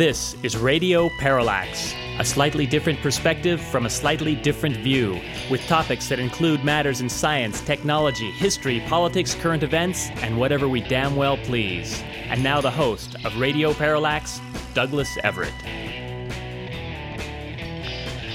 This 0.00 0.34
is 0.42 0.56
Radio 0.56 1.10
Parallax, 1.18 1.94
a 2.18 2.24
slightly 2.24 2.64
different 2.64 3.02
perspective 3.02 3.60
from 3.60 3.84
a 3.84 3.90
slightly 3.90 4.34
different 4.34 4.78
view, 4.78 5.20
with 5.50 5.60
topics 5.66 6.08
that 6.08 6.18
include 6.18 6.64
matters 6.64 7.02
in 7.02 7.08
science, 7.10 7.60
technology, 7.60 8.30
history, 8.30 8.80
politics, 8.88 9.34
current 9.34 9.62
events, 9.62 10.08
and 10.22 10.38
whatever 10.38 10.70
we 10.70 10.80
damn 10.80 11.16
well 11.16 11.36
please. 11.36 12.02
And 12.30 12.42
now 12.42 12.62
the 12.62 12.70
host 12.70 13.14
of 13.26 13.36
Radio 13.36 13.74
Parallax, 13.74 14.40
Douglas 14.72 15.18
Everett. 15.22 15.52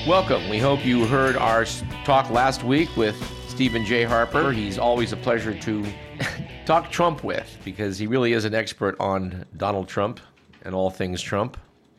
Welcome. 0.08 0.48
We 0.50 0.60
hope 0.60 0.86
you 0.86 1.08
heard 1.08 1.36
our 1.36 1.66
talk 2.04 2.30
last 2.30 2.64
week 2.64 2.96
with 2.96 3.16
Stephen 3.48 3.84
J. 3.84 4.04
Harper. 4.04 4.52
He's 4.52 4.78
always 4.78 5.14
a 5.14 5.18
pleasure 5.18 5.60
to 5.62 5.84
talk 6.68 6.92
Trump 6.92 7.24
with 7.24 7.58
because 7.66 7.98
he 7.98 8.06
really 8.06 8.34
is 8.34 8.46
an 8.46 8.54
expert 8.54 8.96
on 9.00 9.46
Donald 9.58 9.88
Trump 9.88 10.20
and 10.66 10.76
all 10.76 10.90
things 10.90 11.22
Trump. 11.22 11.58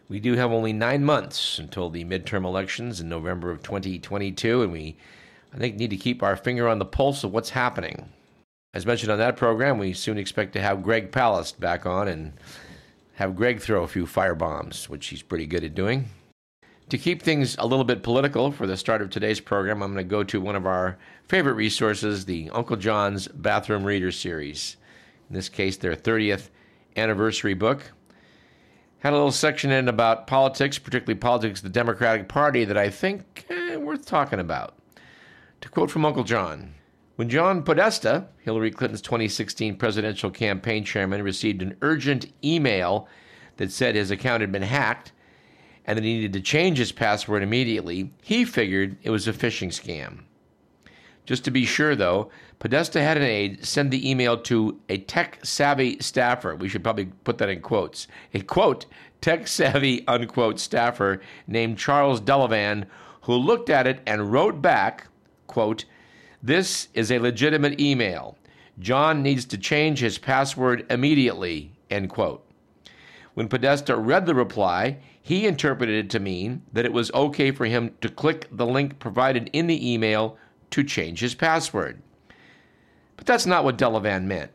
We 0.09 0.21
do 0.21 0.35
have 0.35 0.53
only 0.53 0.73
nine 0.73 1.05
months 1.05 1.59
until 1.59 1.89
the 1.89 2.05
midterm 2.05 2.45
elections 2.45 3.01
in 3.01 3.09
November 3.09 3.51
of 3.51 3.63
2022, 3.63 4.63
and 4.63 4.73
we, 4.73 4.97
I 5.55 5.57
think, 5.57 5.77
need 5.77 5.91
to 5.91 5.97
keep 5.97 6.23
our 6.23 6.37
finger 6.37 6.69
on 6.69 6.79
the 6.79 6.85
pulse 6.85 7.25
of 7.25 7.33
what's 7.33 7.51
happening. 7.51 8.11
As 8.75 8.85
mentioned 8.85 9.11
on 9.11 9.19
that 9.19 9.37
program, 9.37 9.79
we 9.79 9.95
soon 9.95 10.19
expect 10.19 10.53
to 10.53 10.61
have 10.61 10.83
Greg 10.83 11.11
Palast 11.11 11.59
back 11.59 11.87
on 11.87 12.09
and 12.09 12.35
have 13.15 13.35
Greg 13.35 13.61
throw 13.61 13.83
a 13.83 13.89
few 13.89 14.07
fire 14.07 14.35
bombs, 14.35 14.89
which 14.89 15.07
he's 15.07 15.23
pretty 15.23 15.47
good 15.47 15.65
at 15.65 15.75
doing. 15.75 16.11
To 16.91 16.99
keep 16.99 17.21
things 17.21 17.57
a 17.59 17.67
little 17.67 17.85
bit 17.85 18.05
political 18.05 18.53
for 18.53 18.67
the 18.67 18.77
start 18.77 19.03
of 19.03 19.11
today's 19.11 19.41
program, 19.41 19.83
I'm 19.83 19.93
going 19.93 20.07
to 20.07 20.09
go 20.09 20.23
to 20.23 20.41
one 20.41 20.55
of 20.55 20.67
our 20.67 20.99
favorite 21.27 21.55
resources, 21.55 22.27
the 22.27 22.51
Uncle 22.51 22.77
John's 22.77 23.27
Bathroom 23.27 23.83
Reader 23.83 24.13
Series. 24.13 24.77
In 25.29 25.35
this 25.35 25.49
case, 25.49 25.77
their 25.77 25.97
30th 25.97 26.51
anniversary 26.97 27.55
book. 27.55 27.91
Had 29.01 29.13
a 29.13 29.17
little 29.17 29.31
section 29.31 29.71
in 29.71 29.89
about 29.89 30.27
politics, 30.27 30.79
particularly 30.79 31.19
politics 31.19 31.61
of 31.61 31.65
the 31.65 31.71
Democratic 31.71 32.29
Party, 32.29 32.65
that 32.65 32.79
I 32.79 32.91
think 32.91 33.47
eh, 33.51 33.77
worth 33.77 34.07
talking 34.07 34.41
about. 34.41 34.75
To 35.61 35.69
quote 35.69 35.91
from 35.91 36.05
Uncle 36.05 36.25
John, 36.25 36.75
when 37.17 37.31
John 37.31 37.63
Podesta, 37.63 38.29
Hillary 38.39 38.71
Clinton's 38.71 39.01
2016 39.01 39.77
presidential 39.77 40.31
campaign 40.31 40.85
chairman, 40.85 41.23
received 41.23 41.63
an 41.63 41.77
urgent 41.81 42.27
email 42.45 43.09
that 43.57 43.73
said 43.73 43.95
his 43.95 44.11
account 44.11 44.43
had 44.43 44.53
been 44.53 44.63
hacked 44.63 45.13
and 45.87 45.97
that 45.97 46.05
he 46.05 46.15
needed 46.15 46.33
to 46.35 46.41
change 46.41 46.79
his 46.79 46.93
password 46.93 47.43
immediately, 47.43 48.13
he 48.23 48.45
figured 48.45 48.99
it 49.03 49.11
was 49.11 49.27
a 49.27 49.33
phishing 49.33 49.69
scam. 49.69 50.26
Just 51.27 51.45
to 51.45 51.51
be 51.51 51.67
sure, 51.67 51.97
though, 51.97 52.31
Podesta 52.61 53.03
had 53.03 53.17
an 53.17 53.25
aide 53.25 53.67
send 53.67 53.91
the 53.91 54.09
email 54.09 54.39
to 54.39 54.81
a 54.89 54.99
tech 54.99 55.41
savvy 55.45 55.99
staffer. 56.01 56.55
We 56.55 56.69
should 56.69 56.85
probably 56.85 57.07
put 57.25 57.39
that 57.39 57.49
in 57.49 57.61
quotes. 57.61 58.07
A 58.33 58.41
quote, 58.41 58.87
tech 59.21 59.49
savvy, 59.49 60.07
unquote, 60.07 60.61
staffer 60.61 61.21
named 61.49 61.79
Charles 61.79 62.21
Delavan, 62.21 62.87
who 63.23 63.35
looked 63.35 63.69
at 63.69 63.89
it 63.89 64.01
and 64.07 64.33
wrote 64.33 64.63
back, 64.63 65.09
quote, 65.49 65.85
This 66.41 66.89
is 66.95 67.11
a 67.11 67.19
legitimate 67.19 67.81
email. 67.81 68.39
John 68.79 69.23
needs 69.23 69.45
to 69.47 69.59
change 69.59 69.99
his 69.99 70.19
password 70.19 70.87
immediately, 70.89 71.73
end 71.91 72.09
quote. 72.09 72.45
When 73.35 73.49
Podesta 73.49 73.97
read 73.97 74.27
the 74.27 74.35
reply, 74.35 74.99
he 75.21 75.47
interpreted 75.47 76.05
it 76.05 76.11
to 76.11 76.21
mean 76.21 76.63
that 76.73 76.85
it 76.85 76.93
was 76.93 77.11
okay 77.13 77.51
for 77.51 77.67
him 77.67 77.95
to 78.01 78.09
click 78.09 78.47
the 78.53 78.65
link 78.65 79.01
provided 79.01 79.51
in 79.53 79.67
the 79.67 79.93
email 79.93 80.39
to 80.71 80.85
change 80.85 81.21
his 81.21 81.35
password. 81.35 82.01
But 83.17 83.27
that's 83.27 83.47
not 83.47 83.65
what 83.65 83.79
Delavan 83.79 84.25
meant. 84.25 84.51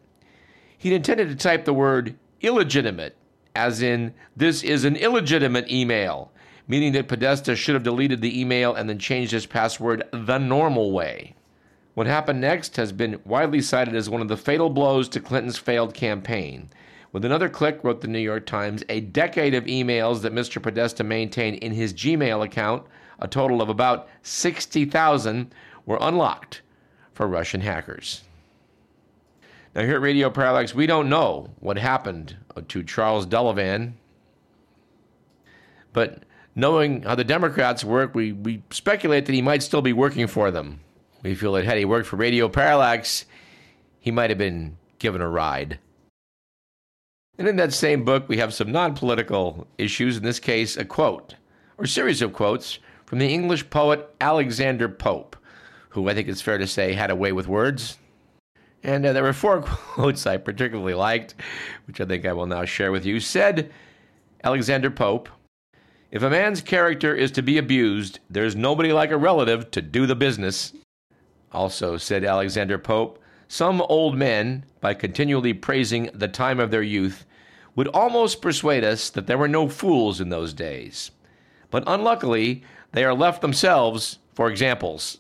He'd 0.78 0.94
intended 0.94 1.30
to 1.30 1.36
type 1.36 1.66
the 1.66 1.74
word 1.74 2.16
illegitimate, 2.42 3.16
as 3.56 3.82
in, 3.82 4.14
this 4.36 4.64
is 4.64 4.84
an 4.84 4.96
illegitimate 4.96 5.70
email, 5.72 6.32
meaning 6.68 6.94
that 6.94 7.08
Podesta 7.08 7.56
should 7.56 7.76
have 7.76 7.84
deleted 7.84 8.22
the 8.22 8.40
email 8.40 8.74
and 8.74 8.90
then 8.90 8.98
changed 8.98 9.32
his 9.32 9.46
password 9.46 10.04
the 10.12 10.38
normal 10.38 10.92
way. 10.92 11.36
What 11.94 12.08
happened 12.08 12.40
next 12.40 12.78
has 12.78 12.92
been 12.92 13.20
widely 13.26 13.62
cited 13.62 13.96
as 13.96 14.10
one 14.10 14.22
of 14.22 14.30
the 14.30 14.38
fatal 14.38 14.70
blows 14.70 15.10
to 15.10 15.20
Clinton's 15.20 15.58
failed 15.58 15.94
campaign. 15.94 16.70
With 17.12 17.26
another 17.26 17.50
click, 17.50 17.84
wrote 17.84 18.00
the 18.00 18.08
New 18.08 18.20
York 18.20 18.46
Times, 18.46 18.86
a 18.88 19.02
decade 19.02 19.54
of 19.54 19.66
emails 19.66 20.22
that 20.22 20.34
Mr. 20.34 20.62
Podesta 20.62 21.04
maintained 21.04 21.58
in 21.58 21.74
his 21.74 21.94
Gmail 21.94 22.46
account, 22.46 22.88
a 23.20 23.28
total 23.28 23.62
of 23.62 23.68
about 23.68 24.08
60,000, 24.24 25.54
were 25.86 25.98
unlocked 26.02 26.62
for 27.14 27.28
Russian 27.28 27.62
hackers. 27.62 28.24
Now, 29.74 29.84
here 29.84 29.96
at 29.96 30.02
Radio 30.02 30.30
Parallax, 30.30 30.76
we 30.76 30.86
don't 30.86 31.10
know 31.10 31.50
what 31.60 31.78
happened 31.78 32.36
to 32.68 32.84
Charles 32.84 33.26
Delavan, 33.26 33.94
but 35.94 36.24
knowing 36.56 37.04
how 37.04 37.16
the 37.16 37.24
Democrats 37.24 37.84
work, 37.84 38.14
we, 38.14 38.34
we 38.34 38.64
speculate 38.70 39.26
that 39.26 39.34
he 39.34 39.42
might 39.42 39.64
still 39.64 39.82
be 39.82 39.94
working 39.94 40.28
for 40.28 40.52
them. 40.52 40.82
We 41.24 41.36
feel 41.36 41.54
that 41.54 41.66
had 41.66 41.78
he 41.78 41.86
worked 41.86 42.08
for 42.08 42.18
Radio 42.18 42.50
Parallax, 42.50 43.26
he 44.00 44.12
might 44.12 44.30
have 44.30 44.40
been 44.40 44.78
given 45.00 45.22
a 45.22 45.30
ride. 45.30 45.80
And 47.38 47.48
in 47.48 47.56
that 47.56 47.74
same 47.74 48.04
book, 48.04 48.28
we 48.28 48.38
have 48.38 48.54
some 48.54 48.72
non 48.72 48.94
political 48.94 49.68
issues, 49.78 50.18
in 50.18 50.24
this 50.24 50.40
case, 50.40 50.78
a 50.78 50.86
quote, 50.86 51.36
or 51.78 51.86
series 51.86 52.22
of 52.22 52.34
quotes 52.34 52.80
from 53.06 53.20
the 53.20 53.34
English 53.34 53.70
poet 53.70 54.14
Alexander 54.20 54.90
Pope, 54.90 55.36
who 55.92 56.10
I 56.10 56.14
think 56.14 56.28
it's 56.28 56.42
fair 56.42 56.58
to 56.58 56.68
say 56.68 56.94
had 56.94 57.12
a 57.12 57.16
way 57.16 57.32
with 57.32 57.48
words. 57.48 57.98
And 58.84 59.06
uh, 59.06 59.14
there 59.14 59.24
were 59.24 59.34
four 59.34 59.62
quotes 59.62 60.26
I 60.26 60.38
particularly 60.38 60.94
liked, 60.94 61.36
which 61.86 62.02
I 62.02 62.06
think 62.06 62.26
I 62.26 62.34
will 62.34 62.48
now 62.48 62.66
share 62.66 62.92
with 62.92 63.06
you. 63.06 63.20
Said 63.20 63.72
Alexander 64.44 64.90
Pope, 64.90 65.30
If 66.10 66.24
a 66.24 66.30
man's 66.30 66.62
character 66.62 67.14
is 67.14 67.32
to 67.32 67.42
be 67.42 67.58
abused, 67.58 68.20
there's 68.30 68.56
nobody 68.56 68.92
like 68.92 69.12
a 69.12 69.18
relative 69.18 69.70
to 69.72 69.82
do 69.82 70.06
the 70.06 70.16
business. 70.16 70.74
Also, 71.52 71.98
said 71.98 72.24
Alexander 72.24 72.78
Pope, 72.78 73.20
some 73.48 73.82
old 73.82 74.18
men, 74.18 74.66
by 74.80 74.94
continually 74.94 75.54
praising 75.54 76.10
the 76.14 76.30
time 76.30 76.60
of 76.60 76.72
their 76.72 76.82
youth, 76.82 77.26
would 77.76 77.90
almost 77.90 78.42
persuade 78.42 78.84
us 78.84 79.10
that 79.10 79.28
there 79.28 79.38
were 79.38 79.48
no 79.48 79.68
fools 79.68 80.22
in 80.22 80.30
those 80.30 80.54
days. 80.54 81.12
But 81.70 81.84
unluckily, 81.86 82.64
they 82.94 83.04
are 83.04 83.14
left 83.14 83.42
themselves 83.42 84.20
for 84.34 84.50
examples. 84.50 85.18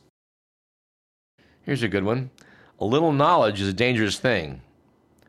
Here's 1.63 1.83
a 1.83 1.87
good 1.87 2.03
one 2.03 2.29
A 2.79 2.85
little 2.85 3.11
knowledge 3.11 3.61
is 3.61 3.67
a 3.67 3.73
dangerous 3.73 4.19
thing. 4.19 4.61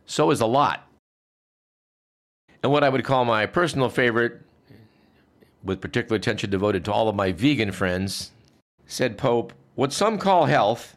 So 0.06 0.30
is 0.30 0.40
a 0.40 0.46
lot. 0.46 0.88
And 2.62 2.70
what 2.70 2.84
I 2.84 2.88
would 2.88 3.04
call 3.04 3.24
my 3.24 3.46
personal 3.46 3.88
favorite, 3.88 4.40
with 5.62 5.80
particular 5.80 6.16
attention 6.16 6.50
devoted 6.50 6.84
to 6.84 6.92
all 6.92 7.08
of 7.08 7.16
my 7.16 7.32
vegan 7.32 7.72
friends, 7.72 8.30
said 8.86 9.18
Pope, 9.18 9.52
What 9.74 9.92
some 9.92 10.18
call 10.18 10.46
health, 10.46 10.96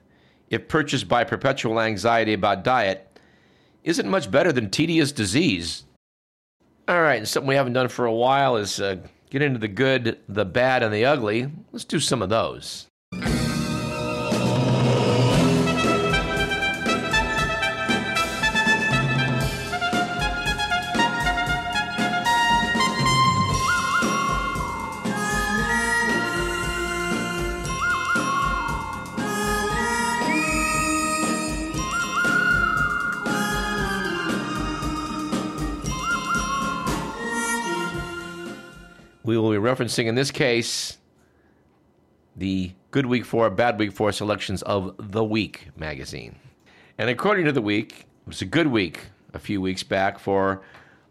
if 0.49 0.67
purchased 0.67 1.07
by 1.07 1.23
perpetual 1.23 1.79
anxiety 1.79 2.33
about 2.33 2.63
diet, 2.63 3.19
isn't 3.83 4.09
much 4.09 4.29
better 4.29 4.51
than 4.51 4.69
tedious 4.69 5.11
disease. 5.11 5.83
All 6.87 7.01
right, 7.01 7.17
and 7.17 7.27
something 7.27 7.47
we 7.47 7.55
haven't 7.55 7.73
done 7.73 7.87
for 7.87 8.05
a 8.05 8.13
while 8.13 8.57
is 8.57 8.79
uh, 8.79 8.97
get 9.29 9.41
into 9.41 9.59
the 9.59 9.67
good, 9.67 10.19
the 10.29 10.45
bad, 10.45 10.83
and 10.83 10.93
the 10.93 11.05
ugly. 11.05 11.51
Let's 11.71 11.85
do 11.85 11.99
some 11.99 12.21
of 12.21 12.29
those. 12.29 12.87
We 39.25 39.39
will 39.39 39.49
be 39.49 39.57
referencing, 39.57 40.05
in 40.05 40.13
this 40.13 40.29
case, 40.29 40.99
the 42.35 42.73
Good 42.91 43.07
Week 43.07 43.25
4, 43.25 43.49
Bad 43.49 43.79
Week 43.79 43.91
4 43.91 44.11
selections 44.11 44.61
of 44.61 44.93
The 44.99 45.23
Week 45.23 45.69
magazine. 45.75 46.35
And 46.99 47.09
according 47.09 47.45
to 47.45 47.51
The 47.51 47.61
Week, 47.61 48.01
it 48.01 48.27
was 48.27 48.43
a 48.43 48.45
good 48.45 48.67
week 48.67 49.07
a 49.33 49.39
few 49.39 49.61
weeks 49.61 49.81
back 49.81 50.19
for 50.19 50.61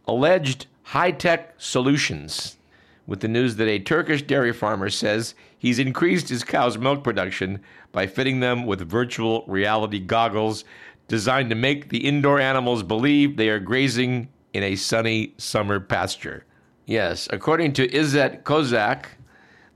alleged 0.07 0.69
high 0.85 1.11
tech 1.11 1.55
solutions, 1.59 2.57
with 3.05 3.19
the 3.19 3.27
news 3.27 3.57
that 3.57 3.67
a 3.67 3.81
Turkish 3.81 4.23
dairy 4.23 4.53
farmer 4.53 4.91
says 4.91 5.35
he's 5.59 5.81
increased 5.81 6.29
his 6.29 6.45
cow's 6.45 6.79
milk 6.79 7.03
production 7.03 7.59
by 7.91 8.07
fitting 8.07 8.39
them 8.39 8.65
with 8.65 8.89
virtual 8.89 9.45
reality 9.49 9.99
goggles 9.99 10.65
designed 11.09 11.51
to 11.51 11.57
make 11.57 11.89
the 11.89 12.07
indoor 12.07 12.39
animals 12.39 12.85
believe 12.85 13.37
they 13.37 13.49
are 13.49 13.59
grazing 13.59 14.29
in 14.53 14.63
a 14.63 14.77
sunny 14.77 15.35
summer 15.37 15.81
pasture. 15.81 16.45
Yes, 16.87 17.29
according 17.31 17.73
to 17.75 17.89
Izet 17.89 18.43
Kozak, 18.43 19.07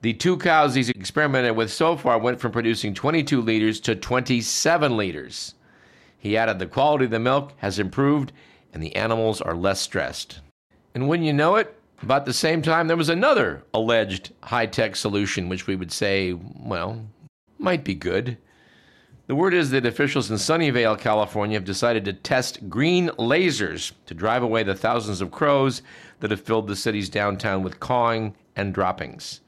the 0.02 0.12
two 0.12 0.36
cows 0.36 0.74
he's 0.74 0.90
experimented 0.90 1.56
with 1.56 1.72
so 1.72 1.96
far 1.96 2.18
went 2.18 2.40
from 2.40 2.52
producing 2.52 2.94
22 2.94 3.40
liters 3.40 3.80
to 3.80 3.94
27 3.94 4.96
liters. 4.96 5.54
He 6.18 6.36
added 6.36 6.58
the 6.58 6.66
quality 6.66 7.06
of 7.06 7.10
the 7.10 7.18
milk 7.18 7.52
has 7.58 7.78
improved 7.78 8.32
and 8.72 8.82
the 8.82 8.94
animals 8.94 9.40
are 9.40 9.54
less 9.54 9.80
stressed. 9.80 10.40
And 10.94 11.08
when 11.08 11.22
you 11.22 11.32
know 11.32 11.56
it, 11.56 11.74
About 12.02 12.26
the 12.26 12.32
same 12.32 12.62
time, 12.62 12.86
there 12.86 12.96
was 12.96 13.08
another 13.08 13.64
alleged 13.74 14.32
high 14.42 14.66
tech 14.66 14.94
solution, 14.94 15.48
which 15.48 15.66
we 15.66 15.74
would 15.74 15.90
say, 15.90 16.32
well, 16.32 17.04
might 17.58 17.82
be 17.82 17.94
good. 17.94 18.38
The 19.28 19.34
word 19.34 19.52
is 19.52 19.68
that 19.70 19.84
officials 19.84 20.30
in 20.30 20.38
Sunnyvale, 20.38 20.98
California, 20.98 21.58
have 21.58 21.66
decided 21.66 22.06
to 22.06 22.14
test 22.14 22.66
green 22.70 23.08
lasers 23.18 23.92
to 24.06 24.14
drive 24.14 24.42
away 24.42 24.62
the 24.62 24.74
thousands 24.74 25.20
of 25.20 25.30
crows 25.30 25.82
that 26.20 26.30
have 26.30 26.40
filled 26.40 26.66
the 26.66 26.74
city's 26.74 27.10
downtown 27.10 27.62
with 27.62 27.78
cawing 27.78 28.34
and 28.56 28.72
droppings. 28.72 29.42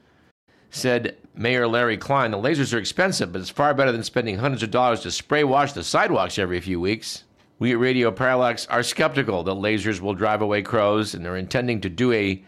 Said 0.69 1.17
Mayor 1.33 1.67
Larry 1.67 1.97
Klein, 1.97 2.29
the 2.29 2.37
lasers 2.37 2.75
are 2.75 2.77
expensive, 2.77 3.31
but 3.31 3.41
it's 3.41 3.49
far 3.49 3.73
better 3.73 3.91
than 3.91 4.03
spending 4.03 4.37
hundreds 4.37 4.61
of 4.61 4.69
dollars 4.69 4.99
to 4.99 5.09
spray 5.09 5.43
wash 5.43 5.73
the 5.73 5.83
sidewalks 5.83 6.37
every 6.37 6.61
few 6.61 6.79
weeks. 6.79 7.23
We 7.57 7.71
at 7.71 7.79
Radio 7.79 8.11
Parallax 8.11 8.67
are 8.67 8.83
skeptical 8.83 9.41
that 9.41 9.55
lasers 9.55 9.99
will 9.99 10.13
drive 10.13 10.43
away 10.43 10.61
crows 10.61 11.15
and 11.15 11.25
are 11.25 11.37
intending 11.37 11.81
to 11.81 11.89
do 11.89 12.11
a 12.11 12.43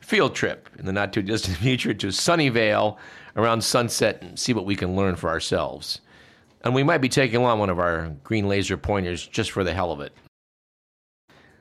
field 0.00 0.34
trip 0.34 0.68
in 0.78 0.84
the 0.84 0.92
not 0.92 1.14
too 1.14 1.22
distant 1.22 1.56
future 1.66 1.94
to 1.94 2.08
Sunnyvale 2.08 2.98
around 3.34 3.64
sunset 3.64 4.20
and 4.20 4.38
see 4.38 4.52
what 4.52 4.66
we 4.66 4.76
can 4.76 4.94
learn 4.94 5.16
for 5.16 5.30
ourselves. 5.30 6.02
And 6.64 6.74
we 6.74 6.82
might 6.82 7.02
be 7.02 7.10
taking 7.10 7.36
along 7.36 7.58
one 7.58 7.70
of 7.70 7.78
our 7.78 8.08
green 8.24 8.48
laser 8.48 8.78
pointers 8.78 9.26
just 9.26 9.50
for 9.50 9.62
the 9.62 9.74
hell 9.74 9.92
of 9.92 10.00
it. 10.00 10.12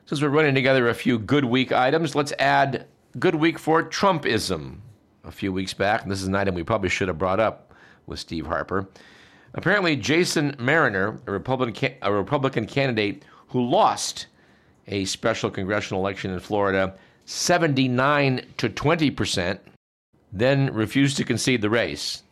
Since 0.05 0.21
we're 0.21 0.29
running 0.29 0.55
together 0.55 0.87
a 0.87 0.93
few 0.93 1.19
good 1.19 1.45
week 1.45 1.71
items, 1.73 2.15
let's 2.15 2.33
add 2.39 2.87
good 3.19 3.35
week 3.35 3.59
for 3.59 3.83
Trumpism. 3.83 4.77
A 5.25 5.31
few 5.31 5.51
weeks 5.51 5.73
back, 5.73 6.07
this 6.07 6.21
is 6.21 6.27
an 6.27 6.35
item 6.35 6.55
we 6.55 6.63
probably 6.63 6.89
should 6.89 7.09
have 7.09 7.17
brought 7.17 7.39
up 7.39 7.73
with 8.05 8.19
Steve 8.19 8.45
Harper. 8.45 8.87
Apparently, 9.53 9.95
Jason 9.95 10.55
Mariner, 10.57 11.19
a 11.27 11.31
Republican, 11.31 11.93
a 12.01 12.11
Republican 12.11 12.65
candidate 12.65 13.23
who 13.47 13.61
lost 13.61 14.27
a 14.87 15.05
special 15.05 15.49
congressional 15.49 16.01
election 16.01 16.31
in 16.31 16.39
Florida 16.39 16.95
79 17.25 18.45
to 18.57 18.69
20 18.69 19.11
percent, 19.11 19.61
then 20.31 20.73
refused 20.73 21.17
to 21.17 21.23
concede 21.23 21.61
the 21.61 21.69
race. 21.69 22.23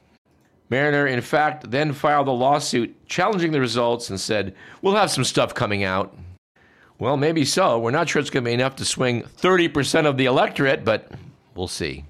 Mariner, 0.71 1.05
in 1.05 1.19
fact, 1.19 1.69
then 1.69 1.91
filed 1.91 2.29
a 2.29 2.31
lawsuit 2.31 3.05
challenging 3.05 3.51
the 3.51 3.59
results 3.59 4.09
and 4.09 4.17
said, 4.17 4.55
We'll 4.81 4.95
have 4.95 5.11
some 5.11 5.25
stuff 5.25 5.53
coming 5.53 5.83
out. 5.83 6.15
Well, 6.97 7.17
maybe 7.17 7.43
so. 7.43 7.77
We're 7.77 7.91
not 7.91 8.07
sure 8.07 8.21
it's 8.21 8.29
going 8.29 8.45
to 8.45 8.49
be 8.49 8.53
enough 8.53 8.77
to 8.77 8.85
swing 8.85 9.23
30% 9.23 10.05
of 10.05 10.15
the 10.15 10.25
electorate, 10.25 10.85
but 10.85 11.11
we'll 11.55 11.67
see. 11.67 12.05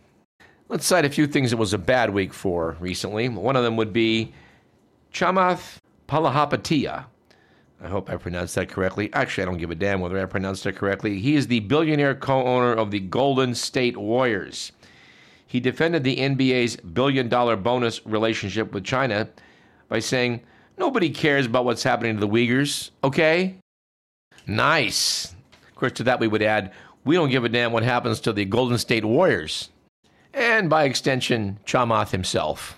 Let's 0.70 0.86
cite 0.86 1.06
a 1.06 1.10
few 1.10 1.26
things 1.26 1.52
it 1.52 1.58
was 1.58 1.74
a 1.74 1.80
bad 1.80 2.12
week 2.12 2.34
for 2.34 2.78
recently. 2.80 3.28
One 3.30 3.56
of 3.56 3.64
them 3.64 3.78
would 3.78 3.94
be 3.94 4.32
Chamath 5.12 5.78
Palihapitiya. 6.08 7.06
I 7.84 7.88
hope 7.88 8.12
I 8.12 8.18
pronounced 8.18 8.54
that 8.56 8.70
correctly. 8.70 9.12
Actually, 9.12 9.44
I 9.44 9.46
don't 9.48 9.58
give 9.58 9.72
a 9.72 9.76
damn 9.76 10.02
whether 10.02 10.22
I 10.22 10.26
pronounced 10.26 10.68
it 10.68 10.76
correctly. 10.76 11.20
He 11.20 11.36
is 11.36 11.48
the 11.48 11.62
billionaire 11.62 12.14
co 12.14 12.46
owner 12.46 12.74
of 12.74 12.92
the 12.92 13.00
Golden 13.00 13.56
State 13.56 13.98
Warriors. 13.98 14.72
He 15.52 15.60
defended 15.60 16.06
the 16.06 16.16
NBA's 16.16 16.78
billion 16.78 17.28
dollar 17.28 17.58
bonus 17.58 18.06
relationship 18.06 18.72
with 18.72 18.86
China 18.86 19.28
by 19.90 20.00
saying, 20.00 20.40
Nobody 20.78 21.10
cares 21.10 21.46
about 21.46 21.66
what's 21.66 21.84
happening 21.84 22.16
to 22.16 22.22
the 22.22 22.28
Uyghurs, 22.30 22.92
okay? 23.04 23.58
Nice. 24.48 25.36
Of 25.68 25.76
course, 25.76 25.92
to 25.92 26.04
that 26.04 26.22
we 26.22 26.30
would 26.30 26.42
add, 26.42 26.72
we 27.04 27.16
don't 27.16 27.30
give 27.30 27.44
a 27.44 27.50
damn 27.50 27.74
what 27.74 27.84
happens 27.84 28.22
to 28.22 28.32
the 28.32 28.46
Golden 28.46 28.78
State 28.78 29.04
Warriors. 29.04 29.72
And 30.34 30.70
by 30.70 30.86
extension, 30.86 31.60
Chamath 31.66 32.12
himself. 32.12 32.78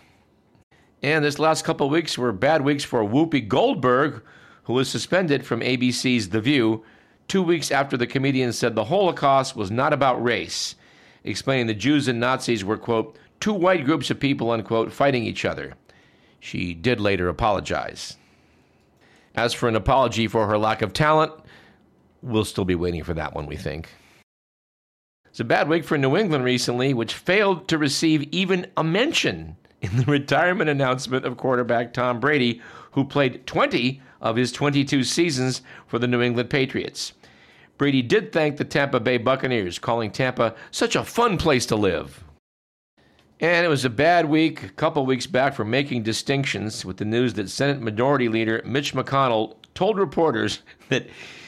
And 1.03 1.23
this 1.23 1.37
last 1.37 1.65
couple 1.65 1.91
weeks 1.91 2.17
were 2.17 2.31
bad 2.31 2.63
weeks 2.63 2.83
for 2.83 3.03
Whoopi 3.03 3.47
Goldberg, 3.47 4.23
who 4.63 4.73
was 4.73 4.89
suspended 4.89 5.45
from 5.45 5.61
ABC's 5.61 6.29
The 6.29 6.41
View 6.41 6.83
two 7.27 7.43
weeks 7.43 7.69
after 7.69 7.97
the 7.97 8.07
comedian 8.07 8.51
said 8.51 8.73
the 8.73 8.85
Holocaust 8.85 9.55
was 9.55 9.69
not 9.69 9.93
about 9.93 10.23
race, 10.23 10.73
explaining 11.23 11.67
the 11.67 11.73
Jews 11.73 12.07
and 12.07 12.19
Nazis 12.19 12.63
were, 12.63 12.77
quote, 12.77 13.17
two 13.39 13.53
white 13.53 13.85
groups 13.85 14.09
of 14.09 14.19
people, 14.19 14.51
unquote, 14.51 14.91
fighting 14.91 15.25
each 15.25 15.45
other. 15.45 15.73
She 16.39 16.73
did 16.73 16.99
later 16.99 17.29
apologize. 17.29 18.17
As 19.35 19.53
for 19.53 19.67
an 19.67 19.75
apology 19.75 20.27
for 20.27 20.47
her 20.47 20.57
lack 20.57 20.81
of 20.81 20.93
talent, 20.93 21.31
we'll 22.21 22.45
still 22.45 22.65
be 22.65 22.75
waiting 22.75 23.03
for 23.03 23.13
that 23.13 23.33
one, 23.33 23.45
we 23.45 23.55
think. 23.55 23.89
It's 25.25 25.39
a 25.39 25.43
bad 25.43 25.67
week 25.67 25.83
for 25.83 25.97
New 25.97 26.15
England 26.15 26.43
recently, 26.43 26.93
which 26.93 27.15
failed 27.15 27.67
to 27.67 27.77
receive 27.77 28.23
even 28.31 28.67
a 28.77 28.83
mention 28.83 29.57
in 29.81 29.97
the 29.97 30.05
retirement 30.05 30.69
announcement 30.69 31.25
of 31.25 31.37
quarterback 31.37 31.91
Tom 31.91 32.19
Brady, 32.19 32.61
who 32.91 33.03
played 33.03 33.47
20 33.47 33.99
of 34.21 34.35
his 34.35 34.51
22 34.51 35.03
seasons 35.03 35.61
for 35.87 35.97
the 35.97 36.07
New 36.07 36.21
England 36.21 36.49
Patriots. 36.49 37.13
Brady 37.77 38.01
did 38.01 38.31
thank 38.31 38.57
the 38.57 38.65
Tampa 38.65 38.99
Bay 38.99 39.17
Buccaneers, 39.17 39.79
calling 39.79 40.11
Tampa 40.11 40.55
such 40.71 40.95
a 40.95 41.03
fun 41.03 41.37
place 41.37 41.65
to 41.67 41.75
live. 41.75 42.23
And 43.39 43.65
it 43.65 43.69
was 43.69 43.83
a 43.83 43.89
bad 43.89 44.29
week 44.29 44.63
a 44.63 44.69
couple 44.69 45.05
weeks 45.05 45.27
back 45.27 45.53
for 45.53 45.65
making 45.65 46.03
distinctions 46.03 46.85
with 46.85 46.97
the 46.97 47.05
news 47.05 47.33
that 47.33 47.49
Senate 47.49 47.81
Majority 47.81 48.29
Leader 48.29 48.61
Mitch 48.63 48.93
McConnell 48.93 49.57
told 49.73 49.97
reporters 49.97 50.61
that 50.89 51.07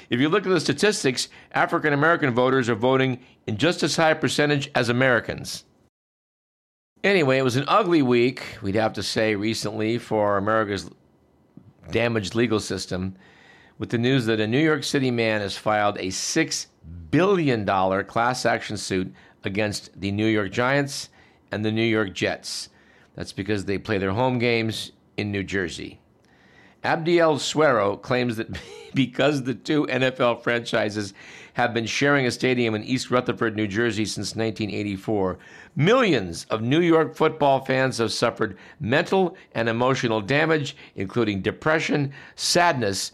if 0.10 0.20
you 0.20 0.30
look 0.30 0.46
at 0.46 0.50
the 0.50 0.60
statistics, 0.60 1.30
African 1.54 1.94
American 1.94 2.34
voters 2.34 2.70
are 2.70 2.76
voting 2.76 3.20
in 3.48 3.58
just 3.58 3.82
as 3.84 3.96
high 3.96 4.12
a 4.12 4.16
percentage 4.16 4.70
as 4.76 4.90
Americans. 4.90 5.64
Anyway, 7.04 7.38
it 7.38 7.44
was 7.44 7.56
an 7.56 7.66
ugly 7.68 8.02
week, 8.02 8.58
we'd 8.62 8.76
have 8.76 8.94
to 8.94 9.04
say, 9.04 9.36
recently 9.36 9.98
for 9.98 10.38
America's 10.38 10.90
damaged 11.92 12.34
legal 12.34 12.60
system 12.60 13.16
with 13.78 13.90
the 13.90 13.98
news 13.98 14.26
that 14.26 14.40
a 14.40 14.48
New 14.48 14.60
York 14.60 14.84
City 14.84 15.12
man 15.12 15.42
has 15.42 15.58
filed 15.58 15.98
a 15.98 16.08
$6 16.08 16.66
billion 17.12 17.66
class 18.06 18.46
action 18.46 18.78
suit 18.78 19.14
against 19.44 20.00
the 20.00 20.12
New 20.12 20.28
York 20.28 20.52
Giants 20.52 21.10
and 21.52 21.64
the 21.64 21.72
New 21.72 21.84
York 21.84 22.14
Jets. 22.14 22.70
That's 23.16 23.34
because 23.34 23.66
they 23.66 23.78
play 23.78 23.98
their 23.98 24.12
home 24.12 24.40
games 24.40 24.92
in 25.18 25.32
New 25.32 25.44
Jersey. 25.44 26.00
Abdiel 26.84 27.40
Suero 27.40 27.98
claims 27.98 28.38
that 28.38 28.48
because 28.94 29.44
the 29.44 29.56
two 29.56 29.86
NFL 29.88 30.44
franchises 30.44 31.14
have 31.54 31.74
been 31.74 31.86
sharing 31.86 32.26
a 32.26 32.32
stadium 32.32 32.76
in 32.76 32.84
East 32.84 33.10
Rutherford, 33.10 33.56
New 33.56 33.68
Jersey 33.68 34.06
since 34.06 34.36
1984, 34.36 35.38
millions 35.76 36.46
of 36.50 36.62
New 36.62 36.82
York 36.82 37.16
football 37.16 37.62
fans 37.62 37.98
have 37.98 38.12
suffered 38.12 38.58
mental 38.80 39.36
and 39.54 39.68
emotional 39.68 40.22
damage, 40.22 40.76
including 40.96 41.42
depression, 41.42 42.12
sadness, 42.36 43.14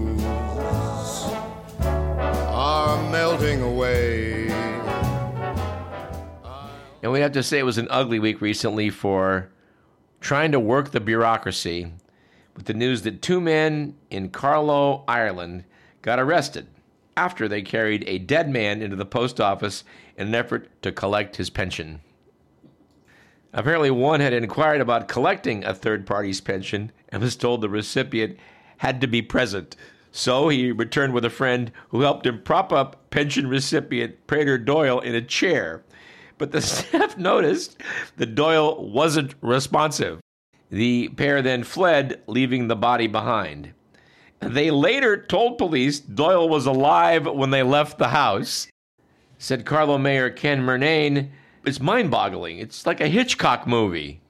are 2.71 3.11
melting 3.11 3.61
away. 3.61 4.47
And 7.03 7.11
we 7.11 7.19
have 7.19 7.33
to 7.33 7.43
say 7.43 7.59
it 7.59 7.63
was 7.63 7.77
an 7.77 7.89
ugly 7.89 8.17
week 8.17 8.39
recently 8.39 8.89
for 8.89 9.49
trying 10.21 10.53
to 10.53 10.59
work 10.59 10.91
the 10.91 11.01
bureaucracy 11.01 11.91
with 12.55 12.67
the 12.67 12.73
news 12.73 13.01
that 13.01 13.21
two 13.21 13.41
men 13.41 13.97
in 14.09 14.29
Carlow, 14.29 15.03
Ireland, 15.05 15.65
got 16.01 16.17
arrested 16.17 16.67
after 17.17 17.49
they 17.49 17.61
carried 17.61 18.05
a 18.07 18.19
dead 18.19 18.49
man 18.49 18.81
into 18.81 18.95
the 18.95 19.05
post 19.05 19.41
office 19.41 19.83
in 20.15 20.27
an 20.27 20.35
effort 20.35 20.69
to 20.81 20.93
collect 20.93 21.35
his 21.35 21.49
pension. 21.49 21.99
Apparently, 23.51 23.91
one 23.91 24.21
had 24.21 24.31
inquired 24.31 24.79
about 24.79 25.09
collecting 25.09 25.65
a 25.65 25.73
third 25.73 26.07
party's 26.07 26.39
pension 26.39 26.93
and 27.09 27.21
was 27.21 27.35
told 27.35 27.59
the 27.59 27.67
recipient 27.67 28.37
had 28.77 29.01
to 29.01 29.07
be 29.07 29.21
present. 29.21 29.75
So 30.11 30.49
he 30.49 30.71
returned 30.71 31.13
with 31.13 31.25
a 31.25 31.29
friend 31.29 31.71
who 31.89 32.01
helped 32.01 32.25
him 32.25 32.41
prop 32.41 32.73
up 32.73 33.09
pension 33.09 33.47
recipient 33.47 34.27
Peadar 34.27 34.63
Doyle 34.63 34.99
in 34.99 35.15
a 35.15 35.21
chair. 35.21 35.83
But 36.37 36.51
the 36.51 36.61
staff 36.61 37.17
noticed 37.17 37.77
that 38.17 38.35
Doyle 38.35 38.89
wasn't 38.89 39.35
responsive. 39.41 40.19
The 40.69 41.09
pair 41.09 41.41
then 41.41 41.63
fled, 41.63 42.21
leaving 42.27 42.67
the 42.67 42.75
body 42.75 43.07
behind. 43.07 43.73
They 44.39 44.71
later 44.71 45.21
told 45.21 45.57
police 45.57 45.99
Doyle 45.99 46.49
was 46.49 46.65
alive 46.65 47.25
when 47.27 47.51
they 47.51 47.63
left 47.63 47.97
the 47.97 48.09
house. 48.09 48.67
Said 49.37 49.65
Carlow 49.65 49.97
Mayor 49.97 50.29
Ken 50.29 50.61
Murnane, 50.61 51.29
it's 51.65 51.79
mind 51.79 52.09
boggling. 52.09 52.57
It's 52.57 52.85
like 52.85 53.01
a 53.01 53.07
Hitchcock 53.07 53.67
movie. 53.67 54.20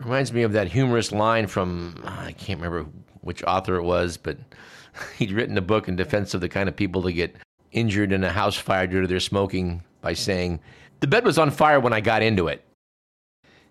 Reminds 0.00 0.32
me 0.32 0.42
of 0.44 0.52
that 0.52 0.68
humorous 0.68 1.12
line 1.12 1.46
from, 1.46 1.94
uh, 2.04 2.24
I 2.26 2.32
can't 2.32 2.58
remember 2.58 2.88
which 3.20 3.44
author 3.44 3.76
it 3.76 3.82
was, 3.82 4.16
but 4.16 4.38
he'd 5.18 5.30
written 5.30 5.58
a 5.58 5.62
book 5.62 5.88
in 5.88 5.96
defense 5.96 6.32
of 6.32 6.40
the 6.40 6.48
kind 6.48 6.70
of 6.70 6.76
people 6.76 7.02
that 7.02 7.12
get 7.12 7.36
injured 7.72 8.10
in 8.10 8.24
a 8.24 8.32
house 8.32 8.56
fire 8.56 8.86
due 8.86 9.02
to 9.02 9.06
their 9.06 9.20
smoking 9.20 9.82
by 10.00 10.14
saying, 10.14 10.58
The 11.00 11.06
bed 11.06 11.24
was 11.24 11.36
on 11.36 11.50
fire 11.50 11.78
when 11.78 11.92
I 11.92 12.00
got 12.00 12.22
into 12.22 12.48
it. 12.48 12.64